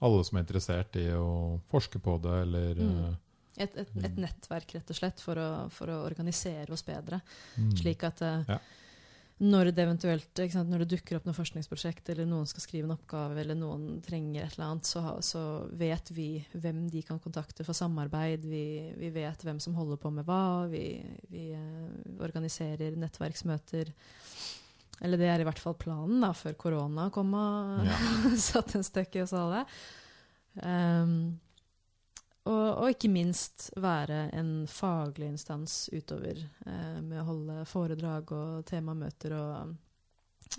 [0.00, 3.04] alle som er interessert i å forske på det, eller Mm.
[3.04, 3.14] eh,
[3.64, 7.20] et, et, et nettverk, rett og slett, for å, for å organisere oss bedre.
[7.58, 7.72] mm.
[7.76, 8.58] Slik at eh, Ja.
[9.38, 12.94] Når det eventuelt sant, når det dukker opp noe forskningsprosjekt, eller noen skal skrive en
[12.96, 15.42] oppgave, eller noen trenger et eller annet, så, så
[15.78, 18.46] vet vi hvem de kan kontakte for samarbeid.
[18.50, 18.64] Vi,
[18.98, 20.66] vi vet hvem som holder på med hva.
[20.72, 20.82] Vi,
[21.30, 23.94] vi eh, organiserer nettverksmøter.
[25.06, 27.98] Eller det er i hvert fall planen, da, før korona kom og Ja.
[28.48, 29.62] satt en støkk i oss alle.
[30.66, 31.38] Ehm,
[32.48, 38.64] og, og ikke minst være en faglig instans utover eh, med å holde foredrag og
[38.68, 39.74] temamøter og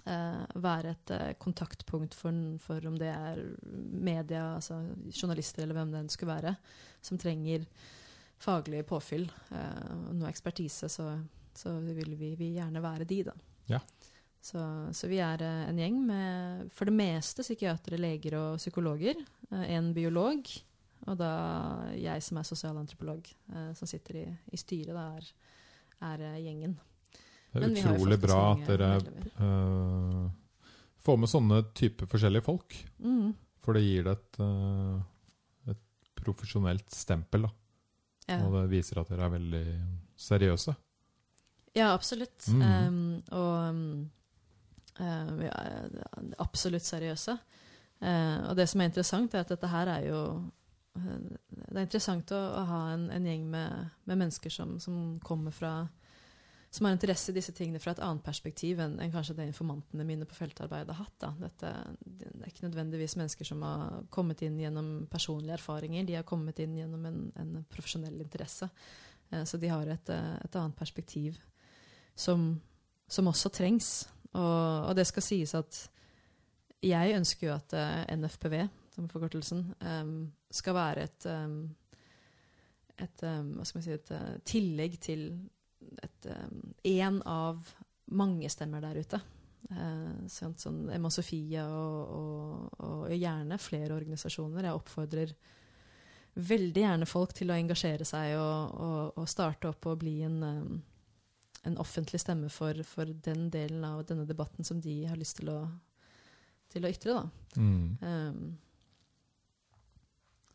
[0.06, 5.96] eh, være et eh, kontaktpunkt for, for om det er media, altså journalister eller hvem
[5.96, 6.56] det enn skulle være,
[7.02, 7.66] som trenger
[8.40, 11.12] faglig påfyll eh, og noe ekspertise, så,
[11.58, 13.36] så vil vi, vi gjerne være de, da.
[13.70, 13.82] Ja.
[14.42, 14.60] Så,
[14.96, 19.20] så vi er eh, en gjeng med for det meste psykiatere, leger og psykologer.
[19.52, 20.48] Eh, en biolog,
[21.10, 21.32] og da
[21.98, 25.30] jeg som er sosialantropolog, eh, som sitter i, i styret, da er,
[26.12, 26.78] er eh, gjengen.
[27.50, 30.26] Det er utrolig bra at dere eh,
[31.06, 32.76] får med sånne type forskjellige folk.
[33.02, 33.32] Mm.
[33.64, 35.00] For det gir det et, uh,
[35.70, 35.82] et
[36.18, 37.52] profesjonelt stempel, da.
[38.30, 38.38] Ja.
[38.46, 39.66] Og det viser at dere er veldig
[40.20, 40.76] seriøse.
[41.74, 42.48] ja, absolutt.
[42.48, 42.62] Mm.
[42.62, 43.92] Um, og um,
[45.40, 45.98] vi er
[46.40, 47.36] absolutt seriøse.
[48.00, 50.22] Uh, og det som er interessant, er at dette her er jo
[50.94, 55.54] Det er interessant å, å ha en, en gjeng med, med mennesker som, som kommer
[55.56, 55.74] fra
[56.70, 60.06] som har interesse i disse tingene fra et annet perspektiv enn, enn kanskje det informantene
[60.06, 61.26] mine på feltarbeidet har hatt.
[61.42, 61.72] Dette,
[62.06, 66.62] det er ikke nødvendigvis mennesker som har kommet inn gjennom personlige erfaringer, de har kommet
[66.62, 68.70] inn gjennom en, en profesjonell interesse.
[69.32, 71.40] Eh, så de har et, eh, et annet perspektiv
[72.14, 72.52] som,
[73.10, 73.94] som også trengs.
[74.36, 75.82] Og, og det skal sies at
[76.86, 78.60] jeg ønsker jo at eh, NFPV,
[79.00, 80.14] som er forkortelsen, um,
[80.52, 81.60] skal være et, um,
[83.00, 85.30] et, em, hva skal man si, et uh, tillegg til
[86.86, 87.70] én av
[88.12, 89.20] mange stemmer der ute.
[89.70, 94.68] Uh, sånn, sånn Emma Sofia og, og, og gjerne flere organisasjoner.
[94.68, 95.34] Jeg oppfordrer
[96.40, 100.80] veldig gjerne folk til å engasjere seg og, starte opp og bli en, um,
[101.68, 105.52] en offentlig stemme for, for den delen av denne debatten som de har lyst til
[105.54, 105.60] å,
[106.72, 107.18] til å ytre.
[107.20, 107.60] Da.
[107.60, 107.86] Mm.
[108.02, 108.44] Um,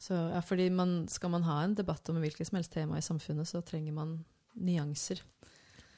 [0.05, 3.05] så, ja, fordi man, Skal man ha en debatt om hvilket som helst tema i
[3.05, 4.19] samfunnet, så trenger man
[4.55, 5.23] nyanser.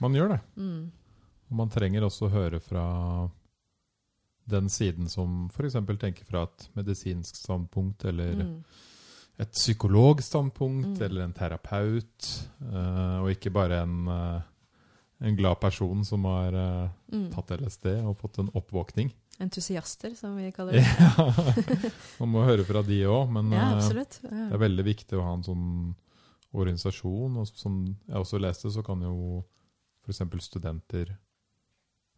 [0.01, 0.41] Man gjør det.
[0.57, 0.93] Mm.
[1.51, 2.85] Og man trenger også å høre fra
[4.47, 5.75] den siden som f.eks.
[5.99, 8.65] tenker fra et medisinsk standpunkt, eller Mm.
[9.39, 11.03] et psykologstandpunkt, Mm.
[11.03, 14.41] eller en terapeut, uh, og ikke bare en, uh,
[15.21, 19.13] en glad person som har uh, tatt LSD og fått en oppvåkning.
[19.43, 20.85] Entusiaster, som vi kaller det.
[21.01, 21.27] Ja.
[22.23, 24.19] Man må høre fra de òg, men Ja, absolutt.
[24.25, 24.47] Ja.
[24.49, 25.67] det er veldig viktig å ha en sånn
[26.57, 27.37] organisasjon.
[27.43, 29.43] Og som jeg også leste, så kan jo
[30.07, 30.23] f.eks.
[30.47, 31.17] studenter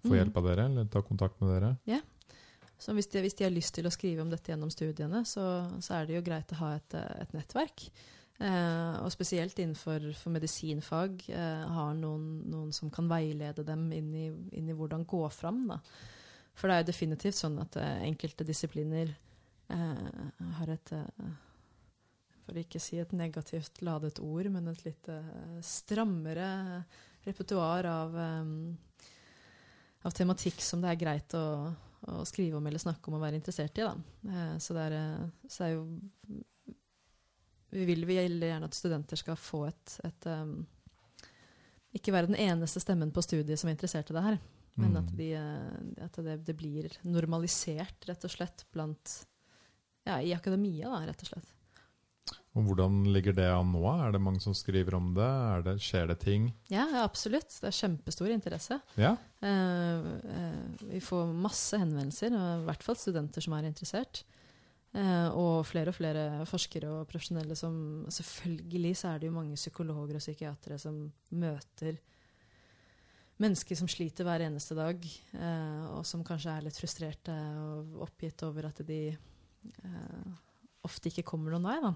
[0.05, 0.19] få Mm.
[0.21, 1.73] hjelp av dere, eller ta kontakt med dere.
[2.79, 5.43] Så hvis de, hvis de har lyst til å skrive om dette gjennom studiene, så,
[5.83, 7.89] så er det jo greit å ha et, eh, et nettverk.
[8.39, 14.13] Eh, og spesielt innenfor for medisinfag eh, har noen, noen som kan veilede dem inn
[14.15, 15.65] i, inn i hvordan gå fram.
[15.73, 15.81] Da.
[16.59, 19.13] For det er jo definitivt sånn at eh, enkelte disipliner
[19.71, 20.09] eh,
[20.59, 21.29] har et eh,
[22.45, 26.49] For å ikke si et negativt ladet ord, men et litt eh, strammere
[27.29, 28.15] repertoar av,
[30.07, 31.45] av tematikk som det er greit å,
[32.07, 33.85] å skrive om eller snakke om og være interessert i.
[33.85, 34.99] Eh, så, det er,
[35.51, 35.85] så er jo
[37.71, 40.63] Vi vil vi gjerne at studenter skal få et, et um,
[41.93, 44.39] Ikke være den eneste stemmen på studiet som er interessert i det her,
[44.79, 44.99] men Mm.
[45.01, 49.25] at, de, eh, at det, det blir normalisert, rett og slett, blant
[50.09, 51.49] Ja, i akademia, da, rett og slett.
[52.57, 53.83] Og hvordan ligger det an nå?
[54.07, 55.65] Er det mange som skriver om det?
[55.67, 56.47] Det skjer det ting?
[56.73, 57.53] Ja, ja, absolutt.
[57.61, 58.81] Det er kjempestor interesse.
[58.97, 59.13] Ja?
[59.45, 64.25] Eh, eh, vi får masse henvendelser, og i hvert fall studenter som er interessert.
[64.97, 69.55] Eh, og flere og flere forskere og profesjonelle som Selvfølgelig så er det jo mange
[69.61, 71.99] psykologer og psykiatere som møter
[73.43, 75.05] mennesker som sliter hver eneste dag,
[75.39, 80.33] eh, og som kanskje er litt frustrerte og oppgitt over at de eh,
[80.89, 81.79] ofte ikke kommer noen vei.
[81.85, 81.95] da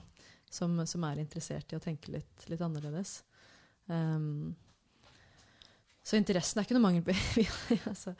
[0.52, 3.20] som, som er interessert i å tenke litt, litt annerledes.
[3.88, 4.52] Um,
[6.02, 7.14] så interessen er ikke noe mangel på
[7.90, 8.12] altså,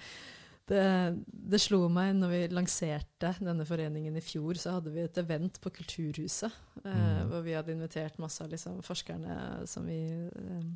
[0.71, 0.85] det,
[1.27, 5.59] det, slo meg når vi lanserte denne foreningen i fjor, så hadde vi et event
[5.61, 6.55] på Kulturhuset.
[6.81, 7.21] Uh, mm.
[7.33, 10.01] Hvor vi hadde invitert masse av liksom, forskerne som vi
[10.33, 10.73] um,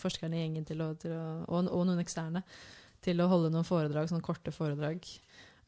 [0.00, 2.44] forskerne i gjengen til å, til å, og, og, noen eksterne
[3.02, 5.06] til å holde noen foredrag, sånne korte foredrag.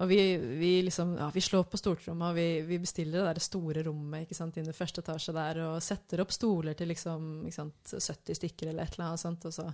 [0.03, 0.19] Og vi,
[0.59, 4.39] vi, liksom, ja, vi slår på stortromma, og vi, vi, bestiller det store rommet ikke
[4.39, 8.73] sant, inn i første etasje der, og setter opp stoler til liksom, sant, 70 stykker
[8.73, 9.47] eller et eller annet sånt.
[9.47, 9.69] Og så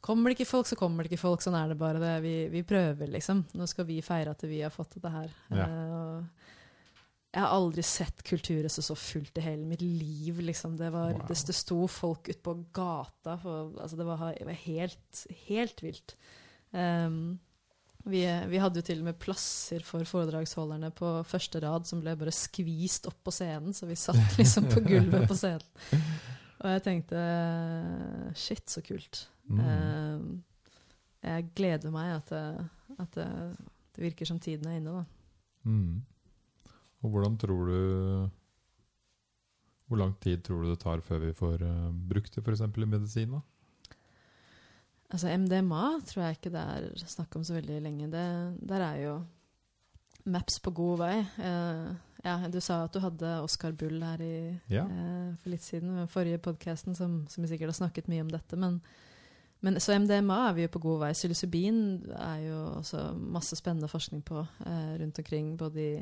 [0.00, 1.42] kommer det ikke folk, så kommer det ikke folk.
[1.42, 2.02] Sånn er det bare.
[2.02, 2.14] det.
[2.26, 3.42] Vi, vi prøver, liksom.
[3.58, 5.34] Nå skal vi feire at vi har fått dette her.
[5.50, 5.66] Ja.
[5.66, 6.56] Uh,
[7.30, 10.40] jeg har aldri sett Kulturhuset så fullt i hele mitt liv.
[10.42, 10.74] Liksom.
[10.78, 11.28] Det, var, wow.
[11.28, 13.36] det, det sto folk ute på gata.
[13.38, 16.16] For, altså, det, var, det, var, helt, helt vilt.
[16.74, 17.38] Um,
[18.02, 22.16] vi, vi, hadde jo til og med plasser for foredragsholderne på første rad som ble
[22.18, 26.04] bare skvist opp på scenen, så vi satt liksom på gulvet på scenen.
[26.60, 27.24] Og jeg tenkte
[28.36, 29.26] Shit, så kult.
[29.46, 29.60] Mm.
[29.62, 30.70] Uh,
[31.30, 32.34] jeg gleder meg at,
[32.98, 33.32] at det,
[33.94, 35.68] det, virker som tiden er inne, da.
[35.68, 36.00] Mm.
[37.00, 38.30] Og hvordan tror du
[39.88, 42.60] Hvor lang tid tror du det tar før vi får uh, brukt det f.eks.
[42.62, 43.32] i medisin?
[43.34, 43.40] da?
[45.10, 48.06] Altså MDMA tror jeg ikke det er snakk om så veldig lenge.
[48.12, 48.26] Det,
[48.68, 49.14] der er jo
[50.30, 51.16] Maps på god vei.
[51.40, 51.90] Uh,
[52.24, 54.34] ja, du sa at du hadde Oscar Bull her i,
[54.70, 54.84] ja.
[54.84, 58.30] uh, for litt siden, den forrige podkasten, som, som, vi sikkert har snakket mye om
[58.30, 58.58] dette.
[58.60, 58.78] Men,
[59.64, 61.10] men, så MDMA er vi jo på god vei.
[61.16, 61.80] Psilocybin
[62.14, 65.94] er jo også masse spennende forskning på uh, rundt omkring, både i,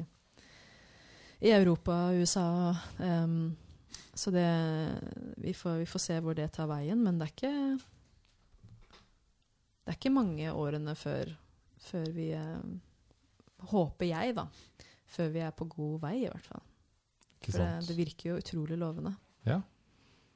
[1.41, 2.49] i Europa og USA.
[2.99, 3.57] Um,
[4.19, 4.49] så det
[5.39, 7.55] vi får, vi får se hvor det tar veien, men det er ikke
[9.89, 11.31] det er ikke mange årene før,
[11.81, 12.65] før vi eh,
[13.73, 14.45] Håper jeg, da.
[15.11, 16.61] Før vi er på god vei, i hvert fall.
[17.41, 19.15] For det, det, virker jo utrolig lovende.
[19.49, 19.57] Ja,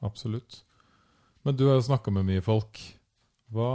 [0.00, 0.56] absolutt.
[1.44, 2.80] Men du har jo snakka med mye folk.
[3.52, 3.68] Hva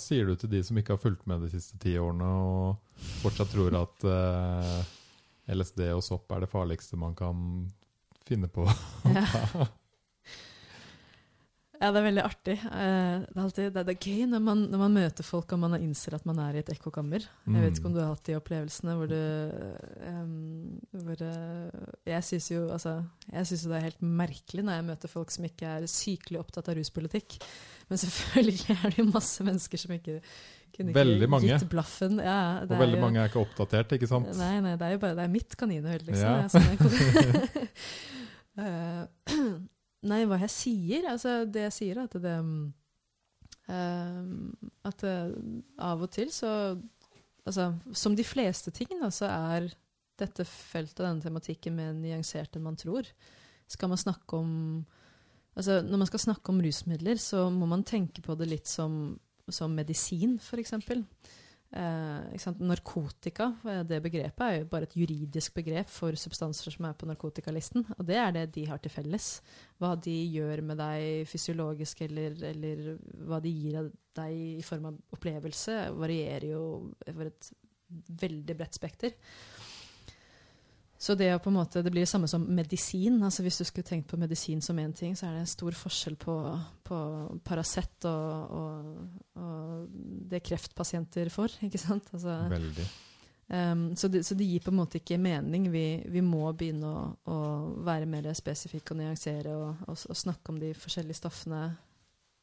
[0.00, 3.52] sier du til de som ikke har fulgt med de siste ti årene, og fortsatt
[3.52, 4.90] tror at eh,
[5.48, 7.42] LSD og sopp er det farligste man kan
[8.28, 8.68] finne på?
[9.14, 9.68] Ja.
[11.78, 12.54] Ja, det er veldig artig.
[12.66, 15.76] Uh, det, er alltid, det, er gøy når man, når man, møter folk og man
[15.78, 17.22] innser at man er i et ekkokammer.
[17.44, 17.54] Mm.
[17.54, 19.20] Jeg vet ikke om du har hatt de opplevelsene hvor du
[20.08, 20.32] um,
[21.04, 22.96] hvor, uh, Jeg syns jo, altså,
[23.30, 26.80] jo det er helt merkelig når jeg møter folk som ikke er sykelig opptatt av
[26.80, 27.38] ruspolitikk.
[27.88, 30.18] Men selvfølgelig er det jo masse mennesker som ikke
[30.74, 31.48] kunne veldig mange.
[31.50, 32.20] gitt blaffen.
[32.22, 34.30] Ja, og veldig jo, mange er ikke oppdatert, ikke sant?
[34.38, 36.28] Nei, nei, det er jo bare det er mitt kaninhull, liksom.
[36.28, 36.48] Ja.
[36.52, 36.66] Sånn
[38.58, 39.56] uh,
[40.12, 41.08] Nei, hva jeg sier?
[41.10, 42.70] Altså, det jeg sier, er at det um,
[44.86, 45.34] At uh,
[45.90, 46.52] av og til så
[47.48, 49.70] Altså, som de fleste ting, da, så er
[50.20, 53.08] dette feltet, denne tematikken, mer nyansert enn man tror.
[53.72, 54.50] Skal man snakke om
[55.58, 59.16] Altså, når man skal snakke om rusmidler, så må man tenke på det litt som,
[59.54, 60.74] som medisin, f.eks.
[61.68, 66.94] Eh, Narkotika, eh, det begrepet er jo bare et juridisk begrep for substanser som er
[66.96, 67.84] på narkotikalisten.
[67.98, 69.42] Og det er det de har til felles.
[69.78, 72.96] Hva de gjør med deg fysiologisk, eller, eller
[73.28, 76.62] hva de gir deg i form av opplevelse, varierer jo
[77.06, 77.52] over et
[78.20, 79.14] veldig bredt spekter.
[80.98, 83.22] Så det, på en måte, det blir det samme som medisin.
[83.22, 85.76] altså Hvis du skulle tenkt på medisin som én ting, så er det en stor
[85.78, 86.34] forskjell på,
[86.82, 86.98] på
[87.46, 89.04] Paracet og, og,
[89.38, 89.84] og,
[90.32, 91.54] det kreftpasienter får.
[91.68, 92.10] ikke sant?
[92.12, 92.88] Altså, Veldig.
[93.48, 95.70] Um, så, det, så, det, gir på en måte ikke mening.
[95.72, 97.38] Vi, vi må begynne å, å,
[97.86, 101.62] være mer spesifikke og nyansere og, og, og, snakke om de forskjellige stoffene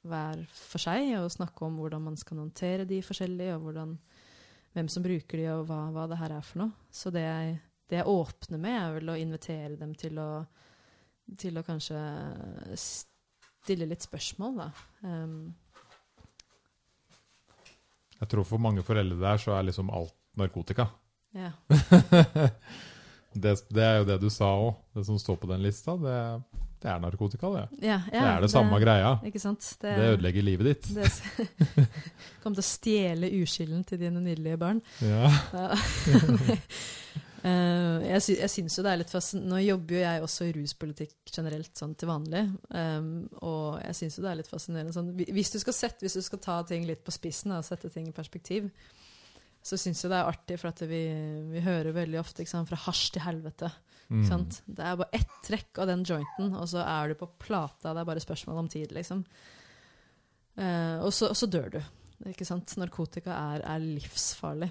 [0.07, 1.11] hver for seg.
[1.19, 3.95] Og snakke om hvordan man skal håndtere de forskjellige, og hvordan,
[4.79, 6.85] hvem som bruker de, og hva, hva det her er for noe.
[6.87, 7.57] Så det jeg
[7.89, 10.29] det jeg åpner med, er vel å invitere dem til å,
[11.37, 11.99] til å kanskje
[12.79, 14.69] stille litt spørsmål, da.
[15.05, 15.53] Um,
[18.15, 20.87] jeg tror for mange foreldre der så er liksom alt narkotika.
[21.35, 21.51] Ja.
[23.33, 24.77] det, det, er jo det du sa òg.
[24.95, 26.15] Det som står på den lista, det,
[26.83, 27.65] det er narkotika, det.
[27.83, 29.11] Ja, ja, det er det, det samme greia.
[29.27, 29.67] Ikke sant?
[29.81, 30.89] Det, det ødelegger livet ditt.
[30.95, 31.09] Det
[32.43, 34.81] kommer til å stjele uskylden til dine nydelige barn.
[35.05, 35.29] Ja.
[37.45, 40.53] Uh, jeg, sy syns jo det er litt fascinerende Nå jobber jo jeg også i
[40.55, 42.41] ruspolitikk generelt sånn til vanlig.
[42.73, 43.09] Um,
[43.45, 46.23] og jeg syns jo det er litt fascinerende sånn, hvis, du skal sette, hvis du
[46.25, 48.71] skal ta ting litt på spissen og sette ting i perspektiv,
[49.65, 51.03] så syns jeg det er artig, for at vi,
[51.51, 53.69] vi hører veldig ofte sant, fra hasj til helvete.
[54.09, 54.25] Mm.
[54.65, 57.93] Det er bare ett trekk av den jointen, og så er du på plata.
[57.93, 59.21] Det er bare spørsmål om tid, liksom.
[60.57, 61.79] Uh, og, så, og, så, dør du.
[62.29, 62.73] Ikke sant?
[62.81, 64.69] Narkotika er, er livsfarlig.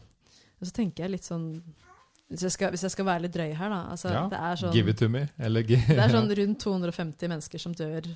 [0.58, 1.48] Og så tenker jeg litt sånn
[2.34, 4.22] hvis jeg, skal, hvis jeg, skal, være litt drøy her, da altså, ja,
[4.58, 5.26] sånn, Give it to me.
[5.86, 8.08] det er sånn rundt 250 mennesker som dør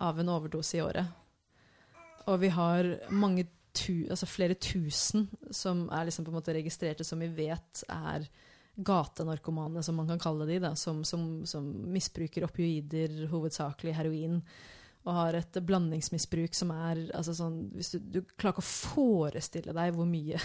[0.00, 1.10] av en overdose i året.
[2.30, 7.06] Og vi har mange tu, altså flere tusen som er liksom på en måte registrerte,
[7.06, 8.26] som vi vet er
[8.80, 14.38] gatenarkomane, som man kan kalle de, da, som, som, som misbruker opioider, hovedsakelig heroin,
[15.08, 19.74] og har et blandingsmisbruk som er altså sånn, hvis du, du klarer ikke å forestille
[19.76, 20.40] deg hvor mye,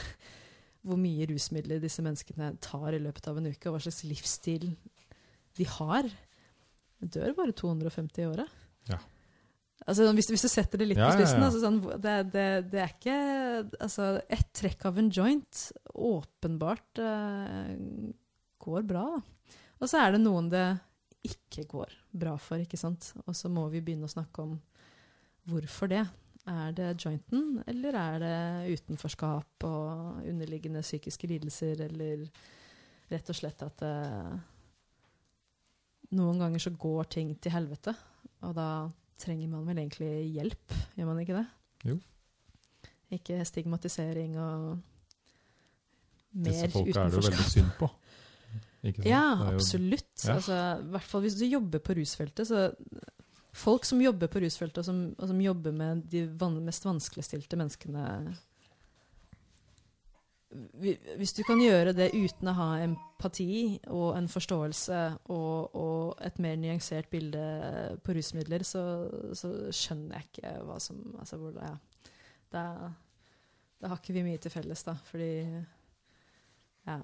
[0.86, 4.70] hvor mye rusmidler disse menneskene tar i løpet av en uke, og hva slags livsstil
[5.58, 6.08] de har.
[7.02, 8.64] Det dør bare 250 i året.
[8.90, 9.00] Ja.
[9.86, 12.80] Altså, hvis, hvis, du setter det litt Ja, på spissen altså, sånn, det, det, det
[12.82, 13.18] er ikke
[13.84, 15.62] Altså, ett trekk av en joint
[15.94, 17.74] åpenbart uh,
[18.66, 19.06] går bra.
[19.78, 20.66] Og så er det noen det
[21.26, 23.12] ikke går bra for, ikke sant.
[23.26, 24.56] Og så må vi begynne å snakke om
[25.50, 26.04] hvorfor det.
[26.46, 32.28] Er det jointen, eller er det utenforskap og underliggende psykiske lidelser, eller
[33.10, 33.96] rett og slett at det,
[36.14, 37.96] noen ganger så går ting til helvete,
[38.46, 38.68] og da
[39.18, 41.46] trenger man vel egentlig hjelp, gjør man ikke det?
[41.90, 41.98] Jo.
[43.18, 44.78] Ikke stigmatisering og
[46.36, 46.70] mer utenforskap.
[46.70, 47.90] Disse folka er det jo veldig synd på.
[49.06, 50.14] Ja, absolutt.
[50.22, 50.36] Ja.
[50.36, 52.46] Altså, I hvert fall hvis du jobber på rusfeltet.
[52.46, 52.68] Så
[53.56, 57.56] folk som jobber på rusfeltet, og som, og som jobber med de van mest vanskeligstilte
[57.60, 58.04] menneskene
[61.18, 65.00] Hvis du kan gjøre det uten å ha empati og en forståelse
[65.34, 67.42] og, og et mer nyansert bilde
[68.06, 68.84] på rusmidler, så,
[69.36, 71.74] så skjønner jeg ikke hva som altså hvor, ja.
[72.54, 72.64] da,
[73.82, 74.96] da har ikke vi mye til felles, da.
[75.10, 75.32] Fordi
[76.86, 77.00] Ja.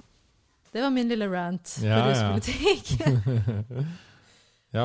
[0.71, 2.93] Det var min lille rant på Ja, ruspolitikk.
[3.01, 3.83] ja,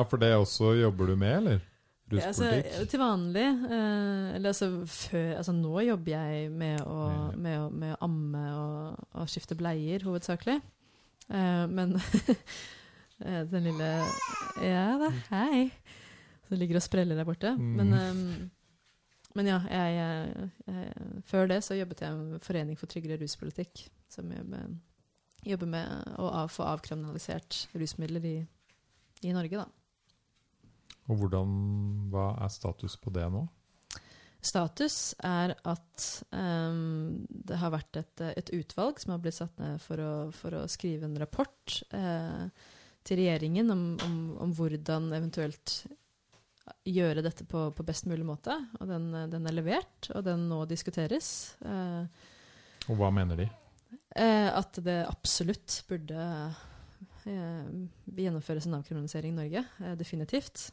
[0.03, 1.59] for det også jobber du med, eller?
[2.07, 2.47] Ja, altså,
[2.87, 7.25] til vanlig eh, Eller altså før Altså nå jobber jeg med å, Ja.
[7.35, 10.55] med å, med å amme og, og skifte bleier, hovedsakelig.
[11.27, 11.97] Eh, men
[13.25, 13.89] eh, den lille
[14.63, 15.65] Ja da, hei!
[16.47, 17.51] Som ligger og spreller der borte.
[17.59, 17.73] Mm.
[17.75, 18.51] Men, um,
[19.35, 23.83] men ja, jeg, jeg, jeg, før det så jobbet jeg med forening for tryggere ruspolitikk.
[24.07, 24.69] Som jobber
[25.47, 28.37] jobber med å av, få avkriminalisert rusmidler i,
[29.27, 29.67] i Norge, da.
[31.07, 31.51] Og hvordan,
[32.11, 33.45] hva er status på det nå?
[34.47, 39.79] Status er at um, det har vært et, et utvalg som har blitt satt ned
[39.83, 42.45] for å, for å skrive en rapport eh,
[43.07, 45.79] til regjeringen om, om, om hvordan eventuelt
[46.87, 48.53] gjøre dette på, på best mulig måte.
[48.79, 51.55] Og den, den er levert, og den nå diskuteres.
[51.65, 52.27] Eh,
[52.91, 53.49] Og hva mener de?
[54.15, 56.23] eh, at det absolutt burde
[57.27, 57.69] eh,
[58.19, 59.65] gjennomføres en avkriminalisering i Norge.
[59.81, 60.69] Eh, definitivt.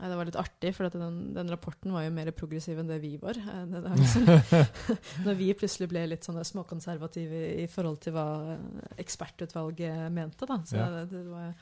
[0.00, 3.16] Det var litt artig, for den, den rapporten var jo mer progressiv enn det vi
[3.20, 3.36] var.
[3.36, 4.28] Eh, Det, var liksom,
[5.26, 8.24] når vi plutselig ble litt sånne småkonservative i, forhold til hva
[8.54, 10.56] eh, ekspertutvalget mente, da.
[10.64, 10.88] Så, Ja.
[10.94, 11.52] det, det var,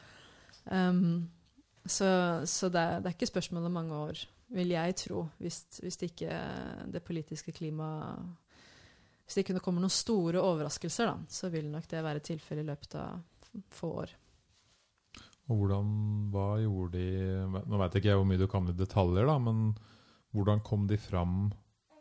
[0.71, 1.03] um,
[1.89, 2.11] så,
[2.47, 4.23] så det, er- det er ikke spørsmål om mange år,
[4.55, 6.37] vil jeg tro, hvis, hvis ikke
[6.95, 8.23] det politiske klimaet
[9.27, 12.69] Hvis det ikke kommer noen store overraskelser, da, så vil nok det være tilfellet i
[12.71, 13.19] løpet av
[13.77, 14.15] få år.
[15.49, 15.87] Og hvordan,
[16.33, 19.73] hva gjorde de Nå vet ikke jeg hvor mye du kan i detaljer, da, men
[20.37, 21.49] hvordan kom de fram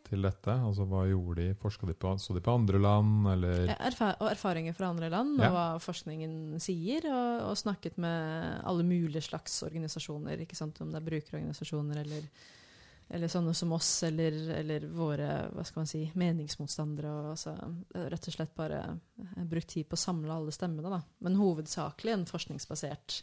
[0.08, 0.52] til dette?
[0.52, 1.54] Altså, Hva gjorde de?
[1.60, 5.38] Forska de på, Så de på andre land, eller Erfa og erfaringer fra andre land,
[5.40, 5.48] Ja.
[5.48, 10.80] og hva forskningen sier, og, og snakket med alle mulige slags organisasjoner, ikke sant?
[10.80, 12.28] om det er brukerorganisasjoner eller,
[13.10, 17.12] eller sånne som oss, eller, eller våre hva skal man si, meningsmotstandere.
[17.12, 17.54] Og, altså,
[18.12, 20.92] rett og slett bare eh, brukt tid på å samle alle stemmene.
[20.92, 21.00] Da.
[21.24, 23.22] Men hovedsakelig en forskningsbasert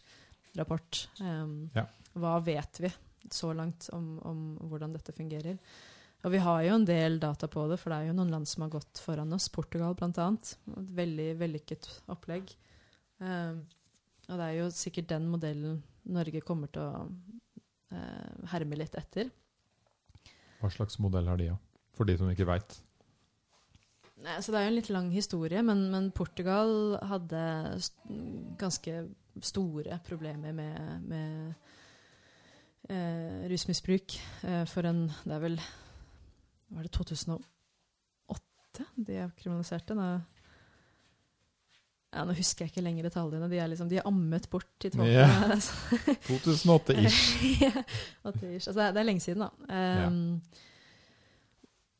[0.58, 1.04] rapport.
[1.22, 1.86] Um, Ja.
[2.16, 2.90] Hva vet vi
[3.28, 5.58] så langt om, om hvordan dette fungerer?
[6.26, 8.50] Og vi har jo en del data på det, for det er jo noen land
[8.50, 9.50] som har gått foran oss.
[9.54, 10.30] Portugal bl.a.
[10.34, 10.54] Et
[10.98, 12.56] veldig vellykket opplegg.
[13.20, 13.62] Um,
[14.26, 15.84] og det er jo sikkert den modellen
[16.16, 17.04] Norge kommer til å
[17.94, 19.30] uh, herme litt etter.
[20.66, 21.86] Hva slags modell har de, da?
[21.96, 22.76] For de som ikke veit.
[24.42, 27.42] Så Det er jo en litt lang historie, men, men Portugal hadde
[27.84, 27.94] st
[28.58, 28.94] ganske
[29.44, 31.54] store problemer med, med
[32.90, 34.16] eh, rusmisbruk
[34.48, 35.60] eh, for en Det er vel
[36.72, 37.44] Var det 2008
[38.96, 39.96] de kriminaliserte?
[39.96, 40.08] Nå,
[42.16, 43.50] ja, nå husker jeg ikke lenger detaljene.
[43.52, 45.10] De er, liksom, de er ammet bort i tåka.
[45.12, 45.28] Ja.
[46.30, 47.26] 2008-ish.
[47.66, 47.74] Ja,
[48.24, 49.50] altså, det, er, det er lenge siden, da.
[50.08, 50.40] Um,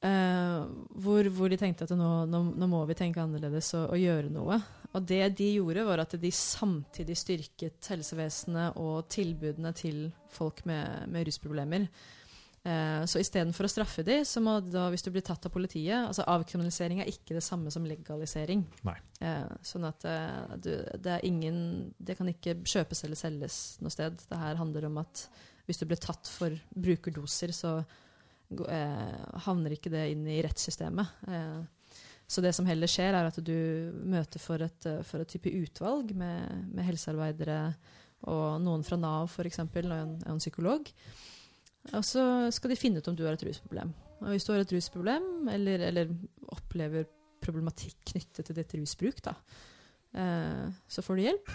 [0.08, 0.64] eh,
[1.04, 4.32] hvor, hvor de tenkte at nå, nå, nå må vi tenke annerledes og, og gjøre
[4.34, 4.60] noe.
[4.96, 11.10] Og det de gjorde, var at de samtidig styrket helsevesenet og tilbudene til folk med,
[11.12, 11.90] med rusproblemer.
[12.66, 16.08] Eh, så istedenfor å straffe de, så må da, hvis du blir tatt av politiet
[16.08, 18.64] altså Avkriminalisering er ikke det samme som legalisering.
[19.22, 21.60] Eh, sånn at eh, du, det er ingen
[21.98, 24.18] Det kan ikke kjøpes eller selges noe sted.
[24.18, 25.28] Det her handler om at
[25.70, 27.78] hvis du blir tatt for brukerdoser, så
[28.66, 31.22] eh, havner ikke det inn i rettssystemet.
[31.30, 35.54] Eh, så det som heller skjer, er at du møter for et, for et type
[35.54, 37.60] utvalg med, med helsearbeidere
[38.26, 40.90] og noen fra Nav f.eks., og en, en psykolog.
[41.94, 42.24] Og så
[42.56, 43.94] skal de finne ut om du har et rusproblem.
[44.24, 46.12] Og hvis du har et rusproblem, eller, eller
[46.56, 47.06] opplever
[47.46, 49.36] problematikk knyttet til ditt rusbruk, da,
[50.18, 51.52] eh, så får du hjelp.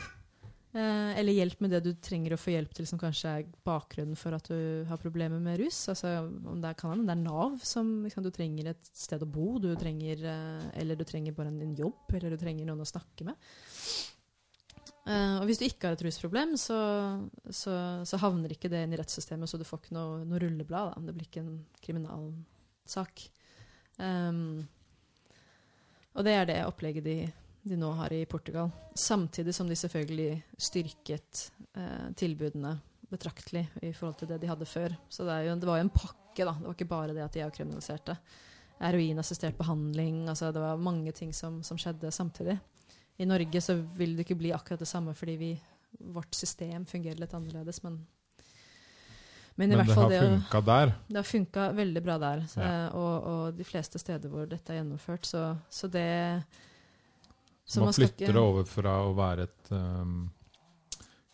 [0.70, 4.18] Eh, eller hjelp med det du trenger å få hjelp til, som kanskje er bakgrunnen
[4.18, 5.80] for at du har problemer med rus.
[5.90, 9.28] Altså, om det er, kan det er Nav som liksom, du trenger et sted å
[9.28, 12.84] bo, du trenger, eh, eller du trenger bare en, en jobb, eller du trenger noen
[12.86, 13.50] å snakke med.
[15.08, 16.78] Eh, og hvis du ikke har et rusproblem, så,
[17.48, 17.74] så,
[18.06, 20.92] så havner ikke det inn i rettssystemet, så du får ikke noe, noe rulleblad.
[20.92, 21.04] Da.
[21.08, 23.24] Det blir ikke en kriminalsak.
[24.00, 24.60] Um,
[26.16, 27.16] og det er det opplegget de,
[27.68, 28.72] de nå har i Portugal.
[28.98, 30.30] Samtidig som de selvfølgelig
[30.68, 31.46] styrket
[31.78, 32.76] uh, tilbudene
[33.10, 34.94] betraktelig i forhold til det de hadde før.
[35.10, 36.54] Så det, jo, det var jo en pakke, da.
[36.54, 38.16] Det var ikke bare det at de avkriminaliserte.
[38.80, 40.28] Heroinassistert behandling.
[40.28, 42.56] altså Det var mange ting som, som skjedde samtidig.
[43.20, 45.50] I Norge så vil det ikke bli akkurat det samme fordi vi,
[46.14, 47.98] vårt system fungerer litt annerledes, men
[49.58, 50.92] men i Men hvert det fall har funka der.
[51.10, 52.44] det har funka veldig bra der.
[52.48, 52.88] Så, Ja.
[52.96, 55.26] og, og de fleste steder hvor dette er gjennomført.
[55.28, 56.06] Så, så det
[57.68, 60.30] Så man man flytter det over fra å være et um,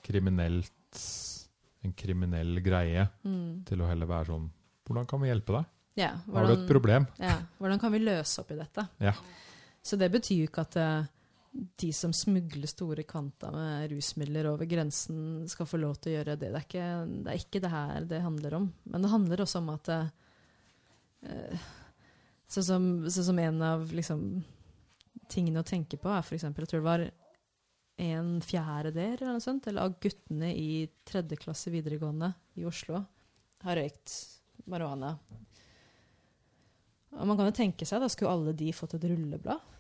[0.02, 0.72] kriminelt
[1.84, 4.48] en kriminell greie mm, til å heller være sånn
[4.86, 5.64] Hvordan kan vi hjelpe deg?
[6.02, 7.06] ja, Har du et problem?
[7.18, 8.84] Ja, hvordan kan vi løse opp i dette?
[9.02, 9.12] Ja.
[9.82, 11.06] Så det betyr jo ikke at eh,
[11.56, 16.36] de som smugler store kvanta med rusmidler over grensen, skal få lov til å gjøre
[16.36, 16.50] det.
[16.52, 18.68] Det er ikke det, er ikke det her det handler om.
[18.84, 21.66] Men det handler også om at eh,
[22.46, 24.20] Sånn som, så som en av liksom,
[25.32, 26.44] tingene å tenke på er f.eks.
[26.46, 27.02] Jeg tror det var
[28.06, 32.30] en fjerdedel eller noe sånt, eller av guttene i tredje klasse videregående
[32.60, 33.00] i Oslo
[33.64, 34.14] har røykt
[34.70, 35.16] marihuana.
[37.16, 39.75] Og man kan jo tenke seg, da skulle alle de fått et rulleblad?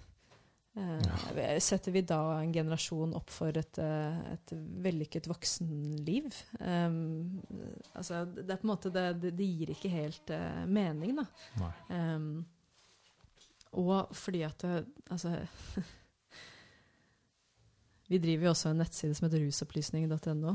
[0.76, 4.52] Eh, setter vi da en generasjon opp for et, eh, et
[4.84, 6.28] vellykket voksenliv?
[6.60, 7.40] Um,
[7.94, 11.24] altså, det er på en måte det, det, det gir ikke helt uh, mening, da.
[11.88, 12.44] Um,
[13.76, 14.62] og fordi at
[15.10, 15.36] Altså
[18.08, 20.54] Vi driver jo også en nettside som heter rusopplysning.no.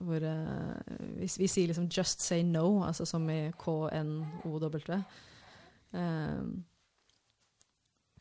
[0.00, 5.02] Hvor uh, vi, vi sier liksom 'just say no', altså som i KNOW.
[5.92, 6.64] Um,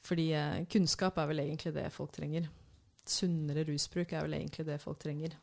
[0.06, 2.48] fordi eh, kunnskap er vel egentlig det folk trenger.
[3.08, 5.36] Sunnere rusbruk er vel egentlig det folk trenger.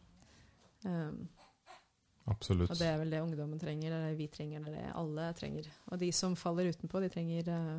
[0.87, 1.27] Um,
[2.29, 2.71] Absolutt.
[2.71, 4.97] og det er vel det ungdommen trenger, det er det vi trenger, det er det
[5.01, 5.71] alle trenger.
[5.91, 7.79] Og de som faller utenpå, de trenger uh,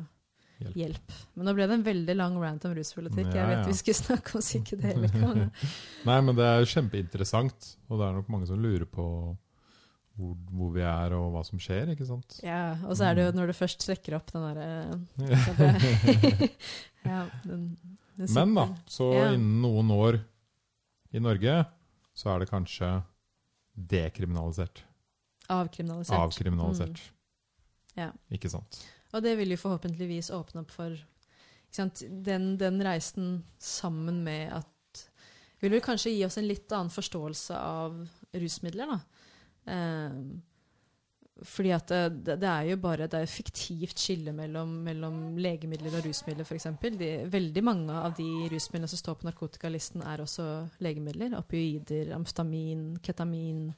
[0.60, 0.74] Hjelp.
[0.76, 1.12] hjelp.
[1.38, 3.30] Men nå ble det en veldig lang rant om ruspolitikk.
[3.32, 3.68] Ja, Jeg vet ja.
[3.70, 5.30] vi skulle snakke om psykedelika.
[6.08, 9.06] Nei, men det er kjempeinteressant, og det er nok mange som lurer på
[10.20, 12.36] hvor, hvor vi er og hva som skjer, ikke sant?
[12.44, 14.68] Ja, og så er det jo når du først trekker opp den derre
[17.10, 17.22] ja,
[18.34, 19.30] Men da, så Ja.
[19.32, 20.20] innen noen år
[21.16, 21.54] i Norge,
[22.14, 22.90] så er det kanskje
[23.74, 24.82] dekriminalisert.
[25.50, 26.18] Avkriminalisert.
[26.18, 27.00] Avkriminalisert.
[27.98, 28.10] Ja.
[28.30, 28.82] Ikke sant?
[29.14, 32.02] Og det vil jo forhåpentligvis åpne opp for ikke sant?
[32.26, 34.66] Den, den reisen sammen med at
[35.60, 37.98] Vil vel kanskje gi oss en litt annen forståelse av
[38.32, 39.19] rusmidler, da.
[39.70, 40.22] Eh,
[41.40, 46.44] fordi at det, det er jo bare et fiktivt skille mellom, mellom legemidler og rusmidler,
[46.44, 46.66] f.eks.
[47.32, 50.46] Veldig mange av de rusmidlene som står på narkotikalisten, er også
[50.84, 51.38] legemidler.
[51.38, 53.70] Opioider, amfetamin, ketamin.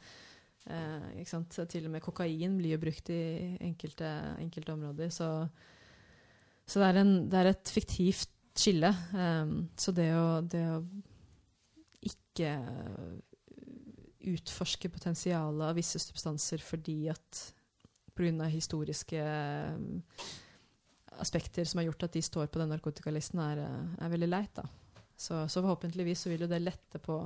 [0.67, 1.23] Eh?
[1.23, 3.23] Til og med kokain blir jo brukt i
[3.63, 4.11] enkelte,
[4.43, 5.15] enkelte områder.
[5.15, 5.31] Så,
[6.67, 8.91] så det, er en, det er et fiktivt skille.
[9.15, 10.83] Um, så det å, det å
[12.03, 12.57] ikke
[14.31, 17.41] utforske potensialet av visse substanser fordi at
[18.15, 18.45] pga.
[18.53, 19.23] historiske
[19.75, 20.03] um,
[21.19, 24.55] aspekter som har gjort at de står på den narkotikalisten, er, uh, er veldig leit.
[24.55, 24.63] da.
[25.17, 27.19] Så, så forhåpentligvis så vil jo det lette på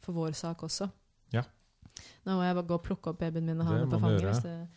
[0.00, 0.88] for vår sak også.
[1.32, 1.42] Ja.
[2.24, 3.98] Nå må jeg bare gå og plukke opp babyen min og ha Det den på
[3.98, 4.22] må du fanget.
[4.22, 4.34] gjøre.
[4.36, 4.68] hvis det-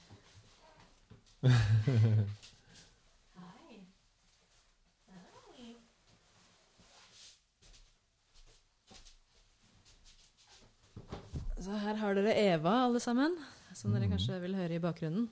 [11.63, 13.37] Så her har dere Eva, alle sammen.
[13.73, 14.11] Som dere Mhm.
[14.17, 15.29] kanskje vil høre i bakgrunnen.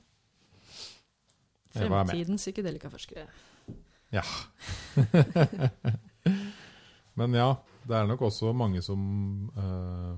[1.73, 3.27] Fremtidens psykedelikaforskere.
[7.13, 7.55] Men ja,
[7.87, 9.01] det er nok også mange som
[9.57, 10.17] uh,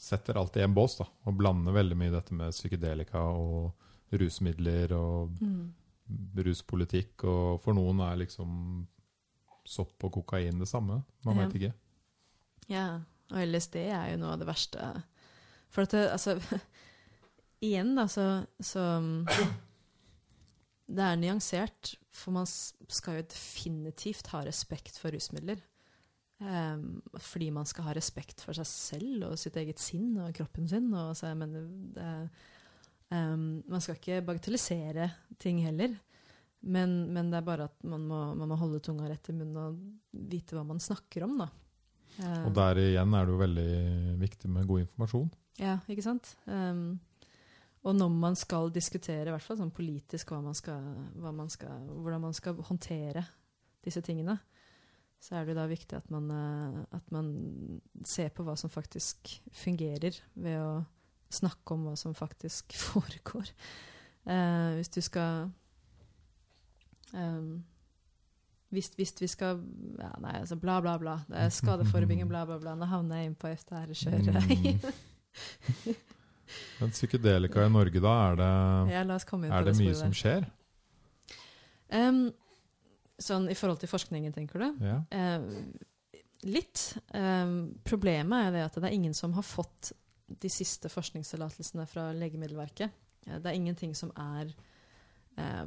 [0.00, 1.06] setter alt i en bås, da.
[1.26, 3.72] Og blander veldig mye dette med psykedelika og
[4.12, 5.74] rusmidler og Mm.
[6.38, 7.24] ruspolitikk.
[7.24, 8.86] Og for noen er liksom
[9.66, 11.02] sopp og kokain det samme.
[11.24, 11.46] Man Ja.
[11.46, 11.72] vet ikke.
[12.68, 13.00] Ja,
[13.32, 14.90] og LSD er jo noe av det verste.
[15.72, 16.36] For at det, altså
[17.66, 18.26] igjen, da, så,
[18.62, 18.84] så
[20.86, 25.58] Det er nyansert, for man skal jo definitivt ha respekt for rusmidler.
[26.36, 30.68] Um, fordi man skal ha respekt for seg selv og sitt eget sinn og kroppen
[30.68, 30.90] sin.
[30.94, 31.66] Og så jeg mener,
[31.96, 32.10] det,
[33.10, 35.10] um, man skal ikke bagatellisere
[35.42, 35.96] ting heller.
[36.66, 39.58] Men, men det er bare at man må, man må holde tunga rett i munnen
[39.60, 39.80] og
[40.30, 41.50] vite hva man snakker om, da.
[42.16, 43.70] Um, Og der igjen er det jo veldig
[44.22, 45.28] viktig med god informasjon.
[45.60, 46.36] ja, ikke sant?
[46.46, 46.98] Um,
[47.86, 50.82] og når man skal diskutere, i hvert fall sånn politisk, man skal,
[51.22, 53.22] man skal, hvordan man skal håndtere
[53.84, 54.34] disse tingene,
[55.22, 57.28] så er det da viktig at man, eh, at man
[58.04, 60.72] ser på hva som faktisk fungerer, ved å
[61.32, 63.52] snakke om hva som faktisk foregår.
[64.26, 65.46] Uh, hvis du skal
[67.14, 67.62] um,
[68.74, 69.60] hvis, hvis vi skal
[70.00, 71.16] ja, Nei, altså bla, bla, bla.
[71.28, 72.74] Det er skadeforebygging, bla, bla, bla.
[72.78, 74.50] Nå havner jeg inn på FTR-kjøret.
[74.50, 75.94] Mm.
[76.80, 78.14] Men psykedelika i Norge, da?
[78.30, 78.50] Er det,
[78.94, 80.48] Ja, er det mye som skjer?
[81.92, 82.24] Um,
[83.22, 84.86] sånn i forhold til forskningen, tenker du?
[84.86, 84.98] Ja.
[85.14, 86.88] Uh, litt.
[87.14, 89.92] Um, problemet er det at det er ingen som har fått
[90.26, 92.94] de siste forskningstillatelsene fra Legemiddelverket.
[93.28, 94.50] Uh, det er ingenting som er
[95.38, 95.64] uh,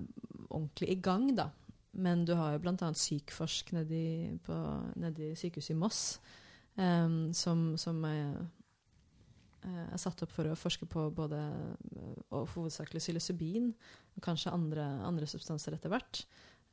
[0.49, 1.49] ordentlig i gang, da.
[1.91, 2.91] Men du har jo bl.a.
[2.93, 4.55] Sykforsk nedi, på,
[5.01, 6.01] nedi sykehuset i Moss,
[6.77, 8.35] um, som, som er,
[9.65, 13.71] eh, er satt opp for å forske på både eh, og hovedsakelig psilocybin,
[14.15, 16.23] og kanskje andre, andre substanser etter hvert.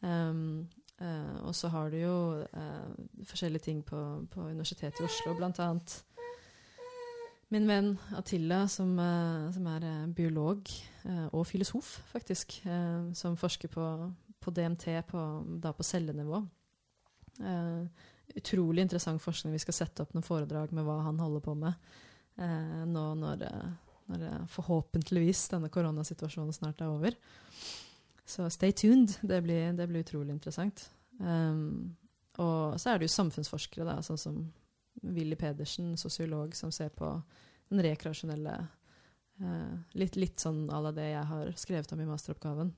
[0.04, 0.66] Um,
[1.00, 2.90] uh, og så har du jo uh,
[3.24, 6.02] forskjellige ting på, på Universitetet i Oslo, blant annet
[7.54, 10.68] min venn Attila, som, uh, som er biolog
[11.06, 12.56] og filosof, faktisk,
[13.14, 13.84] som forsker på,
[14.40, 15.22] på DMT på,
[15.62, 16.42] da på cellenivå.
[17.40, 18.04] Eh,
[18.36, 19.54] utrolig interessant forskning.
[19.56, 21.72] Vi skal sette opp noen foredrag med hva han holder på med
[22.42, 23.74] eh, nå når, eh,
[24.12, 27.16] når eh, forhåpentligvis denne koronasituasjonen snart er over.
[28.26, 29.14] Så stay tuned.
[29.22, 30.88] Det blir, det blir utrolig interessant.
[31.20, 31.96] Um,
[32.42, 34.40] og så er det jo samfunnsforskere, da, sånn som
[35.02, 37.08] Willy Pedersen, sosiolog, som ser på
[37.70, 38.56] den rekreasjonelle
[39.40, 42.72] eh, litt, litt sånn à la det jeg har skrevet om i masteroppgaven.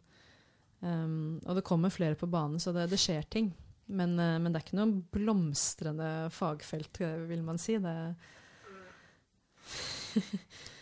[0.81, 3.49] Um, og det kommer flere på banen, så det, det skjer ting.
[3.89, 7.79] Men, uh, men det er ikke noe blomstrende fagfelt, eh, vil man si.
[7.83, 7.95] Det,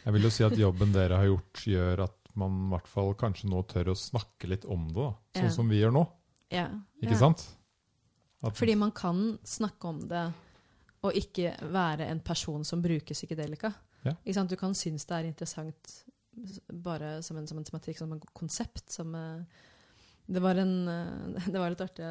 [0.07, 3.15] Jeg vil jo si at jobben dere har gjort, gjør at man i hvert fall
[3.19, 5.13] kanskje nå tør å snakke litt om det, da.
[5.39, 5.55] sånn Ja.
[5.55, 6.03] som vi gjør nå.
[6.53, 6.67] ja,
[7.03, 7.23] Ikke ja.
[7.23, 7.47] sant?
[8.45, 10.27] At, Fordi man kan snakke om det
[11.07, 13.71] og ikke være en person som bruker psykedelika.
[14.05, 14.13] Ja.
[14.25, 14.51] Ikke sant?
[14.51, 15.93] Du kan synes det er interessant
[16.85, 18.91] bare som en, som en tematikk, som en konsept.
[18.93, 19.43] Som, eh,
[20.27, 22.05] det, var en, eh, det var litt artig.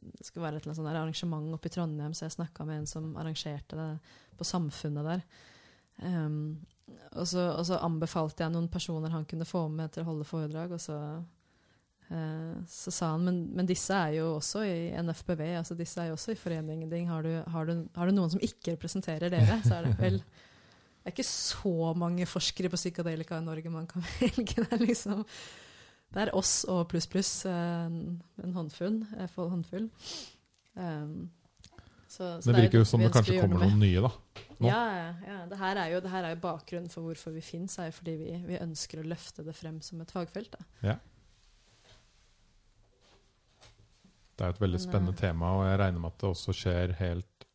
[0.00, 2.90] Det skulle være et eller annet arrangement oppe i Trondheim, så jeg snakka med en
[2.90, 3.90] som arrangerte det
[4.38, 5.24] på Samfunnet der.
[6.00, 6.60] Um,
[7.12, 10.26] og, så, og så anbefalte jeg noen personer han kunne få med til å holde
[10.28, 15.44] foredrag, og så uh, Så sa han, men, men disse er jo også i NFPV,
[15.60, 17.08] altså disse er jo også i foreningen din.
[17.10, 20.22] Har du, har, du, har du noen som ikke representerer dere, så er det vel
[21.00, 24.66] Det er ikke så mange forskere på psykadelika i Norge man kan velge.
[24.66, 25.22] Det liksom
[26.10, 27.32] Det er oss og pluss, pluss.
[27.46, 29.02] eh, En, håndfull.
[29.16, 29.90] En håndfull.
[30.74, 31.30] Um,
[32.10, 34.10] så, så det virker jo som det kanskje kommer noen nye, da.
[34.58, 34.66] nå.
[34.66, 35.36] Ja, ja, ja.
[35.46, 37.94] Det her er jo, det her er jo bakgrunnen for hvorfor vi finnes, er jo
[38.00, 40.56] fordi vi, vi ønsker å løfte det frem som et fagfelt.
[40.56, 40.96] Da.
[44.40, 46.94] Det er et veldig spennende eh, tema, og jeg regner med at det også skjer
[46.98, 47.46] helt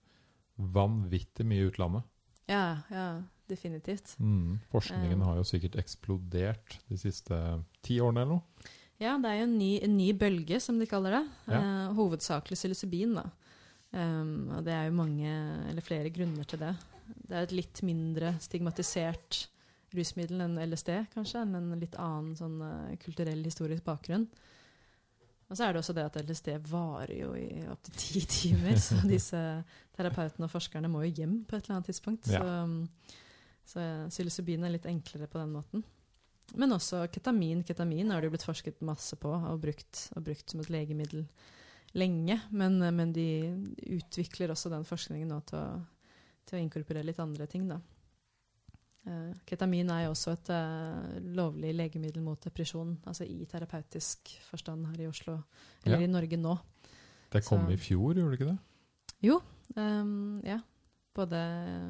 [0.55, 2.05] vanvittig mye i utlandet.
[2.47, 3.07] Ja, ja,
[3.49, 4.15] definitivt.
[4.19, 4.59] Mm.
[4.71, 5.25] Forskningen Eh.
[5.27, 7.39] har jo sikkert eksplodert de siste
[7.85, 8.71] ti årene eller noe.
[8.99, 11.23] Ja, det er jo en ny, en ny bølge, som de kaller det.
[11.51, 11.59] Ja.
[11.59, 13.25] Eh, hovedsakelig psilocybin, da.
[13.95, 15.31] Um, og det er jo mange,
[15.69, 16.73] eller flere grunner til det.
[17.27, 19.45] Det er et litt mindre stigmatisert
[19.95, 24.25] rusmiddel enn LSD, kanskje, enn en litt annen sånn uh, kulturell, historisk bakgrunn.
[25.45, 28.97] Og så er det også det at LSD varer jo i opptil ti timer, så
[29.07, 29.39] disse
[29.95, 32.27] terapeutene og forskerne må jo hjem på et eller annet tidspunkt.
[32.33, 32.41] Ja.
[32.41, 32.81] Så, um,
[33.65, 35.83] så psilocybin er litt enklere på den måten.
[36.53, 37.63] Men også ketamin.
[37.65, 41.25] Ketamin har det jo blitt forsket masse på og brukt, og brukt som et legemiddel
[41.97, 42.37] lenge.
[42.51, 43.25] Men, men de
[43.97, 45.81] utvikler også den forskningen nå til å,
[46.45, 47.79] til å inkorporere litt andre ting, da.
[49.05, 54.87] Eh, ketamin er jo også et eh, lovlig legemiddel mot depresjon, altså i terapeutisk forstand
[54.89, 55.39] her i Oslo,
[55.83, 56.07] eller Ja.
[56.07, 56.55] i Norge nå.
[57.31, 58.59] Det kom Så- i fjor, gjorde det ikke det?
[59.75, 60.59] Um, ja.
[61.15, 61.39] Både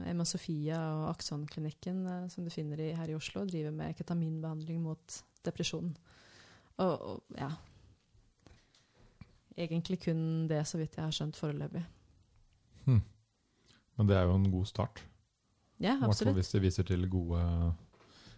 [0.06, 4.82] Emma Sofia og Akson-klinikken eh, som du finner i, her i Oslo, driver med ketaminbehandling
[4.84, 5.96] mot depresjon.
[6.78, 7.50] Og, og ja
[9.58, 11.82] Egentlig kun det, så vidt jeg har skjønt foreløpig.
[12.86, 13.00] Hm.
[13.96, 15.00] Men det er jo en god start.
[15.80, 16.36] Ja, I hvert fall absolutt.
[16.42, 17.40] hvis det viser til gode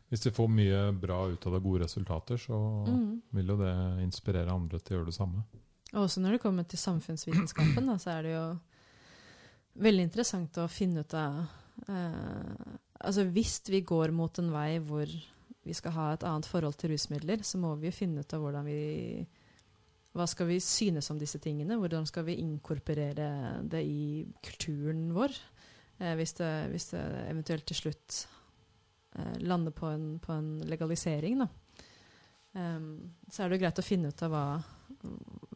[0.10, 2.56] Hvis de får mye bra ut av det, gode resultater, så
[2.88, 3.22] Mm.
[3.32, 3.74] vil jo det
[4.06, 5.44] inspirere andre til å gjøre det samme.
[5.94, 8.60] Og også når det kommer til samfunnsvitenskapen, da, så er det jo
[9.84, 11.42] veldig interessant å finne ut av
[11.88, 15.12] eh, Altså hvis vi går mot en vei hvor
[15.68, 18.42] vi skal ha et annet forhold til rusmidler, så må vi jo finne ut av
[18.42, 18.80] hvordan vi
[20.18, 21.78] Hva skal vi synes om disse tingene?
[21.78, 23.28] Hvordan skal vi inkorporere
[23.62, 25.36] det i kulturen vår?
[26.00, 28.18] Eh, hvis, det, hvis det eventuelt til slutt
[29.14, 31.50] eh, lander på en, på en legalisering, da.
[32.58, 34.46] Um, så er det jo greit å finne ut av hva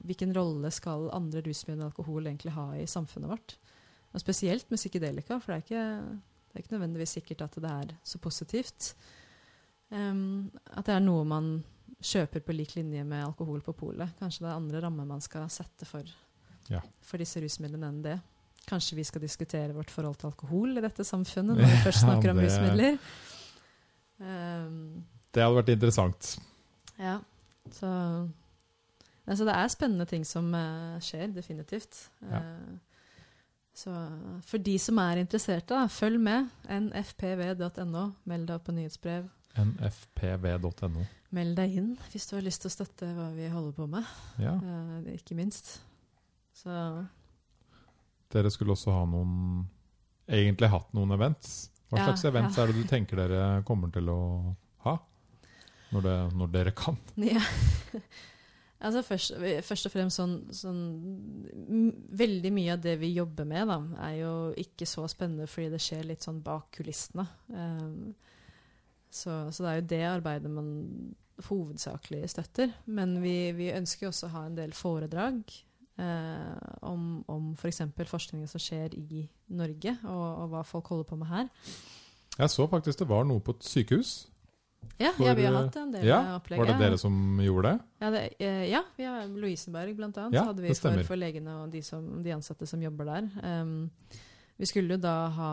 [0.06, 3.56] hvilken rolle skal andre rusmidler og alkohol egentlig ha i samfunnet vårt?
[4.14, 5.84] Og spesielt med psykedelika, for det er ikke,
[6.52, 8.94] det er ikke nødvendigvis sikkert at det er så positivt.
[9.92, 11.52] Um, at det er noe man
[12.02, 14.10] kjøper på lik linje med alkohol på polet.
[14.20, 16.04] Kanskje det er andre rammer man skal sette for,
[16.70, 16.80] Ja.
[17.02, 18.20] for disse rusmidlene enn det.
[18.68, 22.08] Kanskje vi skal diskutere vårt forhold til alkohol i dette samfunnet når vi først Ja,
[22.08, 22.98] snakker om det- rusmidler.
[24.20, 25.04] Um,
[25.34, 26.38] Det hadde vært interessant.
[27.00, 27.20] ja,
[27.72, 28.30] så
[29.28, 32.10] Altså det er spennende ting som uh, skjer, definitivt.
[32.26, 32.40] Ja.
[33.82, 33.92] Så
[34.46, 36.50] for de som er interesserte, da, følg med.
[36.70, 38.04] nfpv.no.
[38.30, 39.26] Meld deg opp på nyhetsbrev.
[39.58, 41.06] nfpv.no.
[41.32, 44.08] Meld deg inn hvis du har lyst til å støtte hva vi holder på med.
[44.44, 44.54] Ja.
[44.60, 45.78] Eh, ikke minst.
[46.56, 46.72] Så
[48.32, 49.64] Dere skulle også ha noen
[50.32, 51.72] Egentlig hatt noen events.
[51.90, 52.64] Hva Ja, slags events ja.
[52.64, 54.20] er det du tenker dere kommer til å
[54.86, 54.94] ha?
[55.92, 57.00] Når, det, når dere kan?
[57.32, 57.42] Ja.
[58.82, 60.82] Altså først, først og fremst sånn, sånn
[62.22, 65.82] Veldig mye av det vi jobber med, da, er jo ikke så spennende fordi det
[65.84, 67.26] skjer litt sånn bak kulissene.
[67.54, 68.12] Um,
[69.12, 70.72] så, så det er jo det arbeidet man
[71.48, 72.72] hovedsakelig støtter.
[72.86, 75.42] Men vi, vi ønsker jo også å ha en del foredrag
[76.02, 76.58] uh,
[76.88, 77.84] om, om f.eks.
[77.98, 79.26] For forskningen som skjer i
[79.58, 81.50] Norge, og, og hva folk holder på med her.
[82.38, 84.14] Jeg så faktisk det var noe på et sykehus.
[85.02, 86.62] Ja, For, ja vi har eh, hatt en del ja, opplegg.
[86.62, 87.86] Var det dere som gjorde det?
[88.04, 90.38] Ja, det, eh, ja vi har Lovisenberg blant annet.
[90.38, 93.30] Ja, hadde vi for, for legene og de, som, de ansatte som jobber der.
[93.42, 93.90] Um,
[94.62, 95.52] vi skulle jo da ha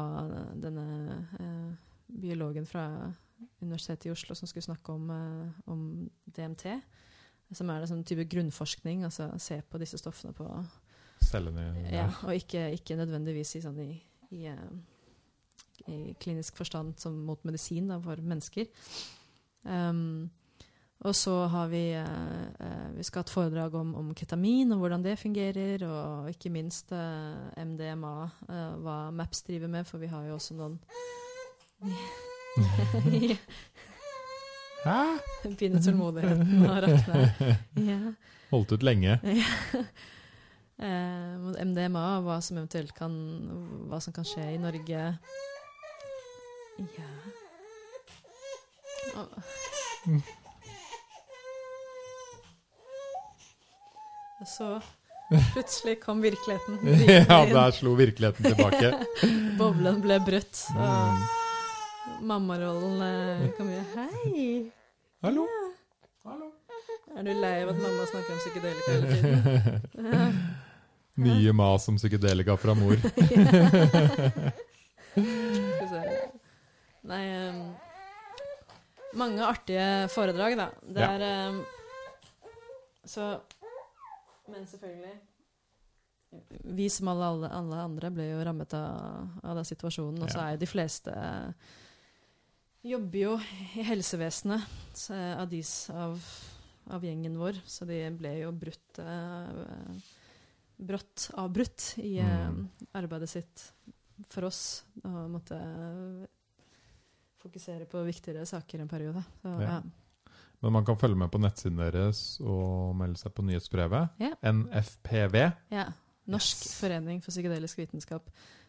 [0.61, 0.87] denne
[1.41, 1.71] uh,
[2.13, 2.85] biologen fra
[3.63, 5.87] Universitetet i Oslo som skulle snakke om, uh, om
[6.37, 6.67] DMT.
[7.57, 10.45] Som er en sånn type grunnforskning, altså se på disse stoffene på
[11.25, 12.07] Cellene ja.
[12.29, 13.95] Og ikke, ikke nødvendigvis i, sånn i,
[14.37, 14.45] i,
[15.91, 18.69] i klinisk forstand som mot medisin da, for mennesker.
[19.65, 20.31] Um,
[21.07, 24.79] og så har vi eh, eh, Vi skal ha et foredrag om, om ketamin og
[24.83, 28.15] hvordan det fungerer, og ikke minst eh, MDMA,
[28.49, 30.79] eh, hva MAPS driver med, for vi har jo også noen
[34.79, 34.99] Hæ?
[35.45, 37.57] Begynner tålmodigheten å rakne.
[37.83, 37.99] Ja.
[38.53, 39.19] Holdt ut lenge.
[40.79, 43.11] Eh, MDMA, hva som eventuelt kan
[43.91, 45.01] Hva som kan skje i Norge.
[46.79, 47.09] Ja.
[54.39, 54.69] Og så
[55.53, 56.79] plutselig kom virkeligheten.
[57.29, 58.93] ja, der slo virkeligheten tilbake.
[59.59, 60.63] Boblen ble brutt.
[60.75, 60.79] Mm.
[60.79, 64.73] Og mammarollen eh, kom jo Hei!
[65.23, 65.45] Hallo?
[66.25, 66.53] Hallo?
[67.19, 69.37] Er du lei av at mamma snakker om psykedelika hele tiden?
[70.09, 70.31] Ja.
[71.19, 72.95] Mye mas om psykedelika fra mor.
[73.03, 73.25] Skal
[75.19, 76.03] vi se.
[77.11, 77.59] Nei ehm,
[79.19, 80.69] Mange artige foredrag, da.
[80.83, 81.11] Det Ja.
[81.17, 81.63] er ehm,
[83.09, 83.41] Så
[84.49, 85.17] Men selvfølgelig
[86.77, 90.23] Vi som alle, alle, alle andre ble jo rammet av, av den situasjonen.
[90.23, 91.15] Og så er jo de fleste
[92.85, 93.33] Jobber jo
[93.77, 94.63] i helsevesenet
[94.95, 95.61] så, av, de,
[95.93, 96.21] av,
[96.95, 99.99] av gjengen vår, så de ble jo brutt eh,
[100.79, 102.69] brått avbrutt i eh, Mm.
[102.95, 103.65] arbeidet sitt
[104.31, 104.85] for oss.
[105.03, 105.59] Og måtte
[107.43, 109.23] fokusere på viktigere saker en periode.
[109.43, 109.71] Så, Ja.
[109.79, 109.81] ja.
[110.61, 114.09] Men man kan følge med på nettsiden deres og melde seg på nyhetsbrevet.
[114.19, 114.33] Ja.
[114.43, 115.37] NFPV.
[115.71, 115.85] Ja.
[116.27, 116.81] Norsk Yes.
[116.81, 118.27] forening for psykedelisk vitenskap.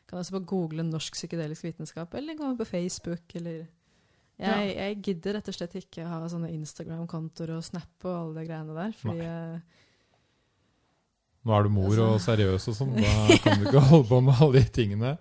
[0.07, 3.65] Kan også bare google norsk psykedelisk vitenskap, eller gå på Facebook, eller
[4.39, 8.47] jeg, jeg gidder rett og slett ikke ha sånne Instagram-kontoer og Snap og alle de
[8.47, 8.93] greiene der.
[9.01, 9.59] Fordi eh,
[11.45, 14.21] Nå er du mor Altså- og seriøs og sånn, da kan du ikke holde på
[14.21, 15.17] med alle de tingene.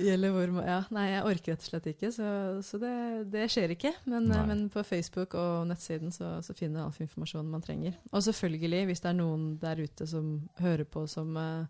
[0.00, 2.26] Gjelder hvor Ja, nei, jeg orker rett og slett ikke, så,
[2.64, 2.94] så det,
[3.32, 3.92] det skjer ikke.
[4.10, 7.96] Men, men på Facebook og nettsiden så, så finner jeg all informasjonen man trenger.
[8.12, 11.64] Og selvfølgelig, hvis det er noen der ute som hører på som eh,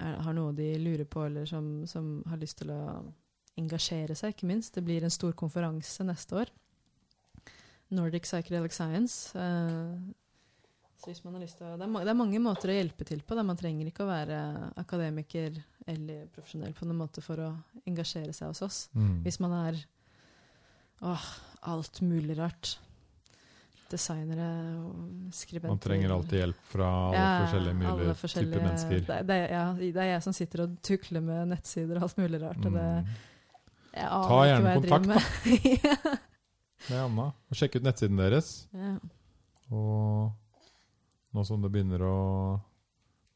[0.00, 2.80] er, har noe de lurer på, eller som, som har lyst til å
[3.60, 4.74] engasjere seg, ikke minst.
[4.76, 6.52] Det blir en stor konferanse neste år.
[7.90, 9.38] Nordic Psychedelic Science.
[9.38, 9.94] eh,
[11.00, 12.76] så hvis man har lyst til å, det, er, ma- det er mange måter å
[12.76, 13.34] hjelpe til på.
[13.38, 13.42] Da.
[13.46, 14.40] Man trenger ikke å være
[14.82, 15.56] akademiker
[15.88, 17.48] eller profesjonell på noen måte for å
[17.88, 18.80] engasjere seg hos oss.
[18.92, 19.22] Mm.
[19.24, 19.80] Hvis man er
[21.00, 21.22] Åh,
[21.72, 22.74] alt mulig rart.
[23.90, 24.48] Designere
[25.34, 25.72] skribenter.
[25.72, 29.00] Man trenger alltid hjelp fra alle Ja, forskjellige mulige alle forskjellige- typer mennesker.
[29.08, 32.42] Det, det, ja, det er jeg som sitter og tukler med nettsider og alt mulig
[32.44, 32.68] rart.
[32.68, 33.08] Mm.
[33.96, 36.20] Ta gjerne kontakt, med.
[36.90, 37.26] Med Anna.
[37.50, 38.52] Og sjekk ut nettsiden deres.
[38.76, 38.92] ja.
[39.70, 40.30] Og
[41.36, 42.16] nå som det begynner å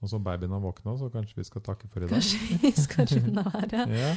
[0.03, 2.19] Nå som babyen har våkna, så kanskje vi skal takke for i dag.
[2.19, 3.85] Kanskje vi skal runde her, ja.
[4.05, 4.11] Ja.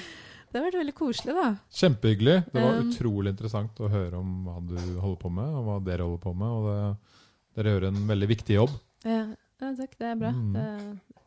[0.47, 1.45] Det har vært veldig koselig, da.
[1.75, 2.34] Kjempehyggelig.
[2.51, 5.78] Det var Um, utrolig interessant å høre om hva du holder på med, og hva
[5.84, 6.55] dere holder på med.
[6.57, 7.21] Og det,
[7.55, 8.73] dere gjør en veldig viktig jobb.
[9.03, 9.21] Ja,
[9.61, 10.32] ja takk, det er bra.
[10.36, 10.55] Mm.
[10.55, 11.23] Det,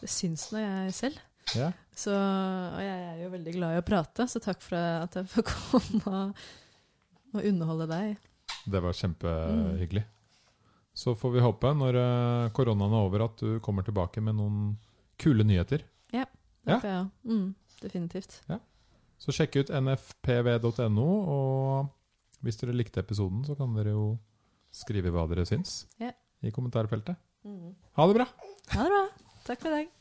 [0.00, 1.20] det syns nå jeg selv.
[1.52, 1.70] Ja.
[1.96, 5.28] Så, og jeg er jo veldig glad i å prate, så takk for at jeg
[5.32, 6.46] får komme og,
[7.36, 8.30] og underholde deg.
[8.64, 10.04] Det var kjempehyggelig.
[10.94, 14.76] Så får vi håpe, når eh, koronaen er over, at du kommer tilbake med noen
[15.18, 15.82] kule nyheter.
[16.14, 16.24] Ja.
[16.68, 17.08] Håper jeg.
[17.26, 17.48] Mm,
[17.82, 18.36] definitivt.
[19.20, 24.06] Så sjekk ut nfpv.no, og hvis dere likte episoden, så kan dere jo
[24.74, 26.10] skrive hva dere syns Ja.
[26.42, 27.16] i kommentarfeltet.
[27.44, 27.74] Mm.
[27.98, 28.26] Ha det bra!
[28.74, 29.04] Ha det bra.
[29.44, 29.92] Takk for i dag.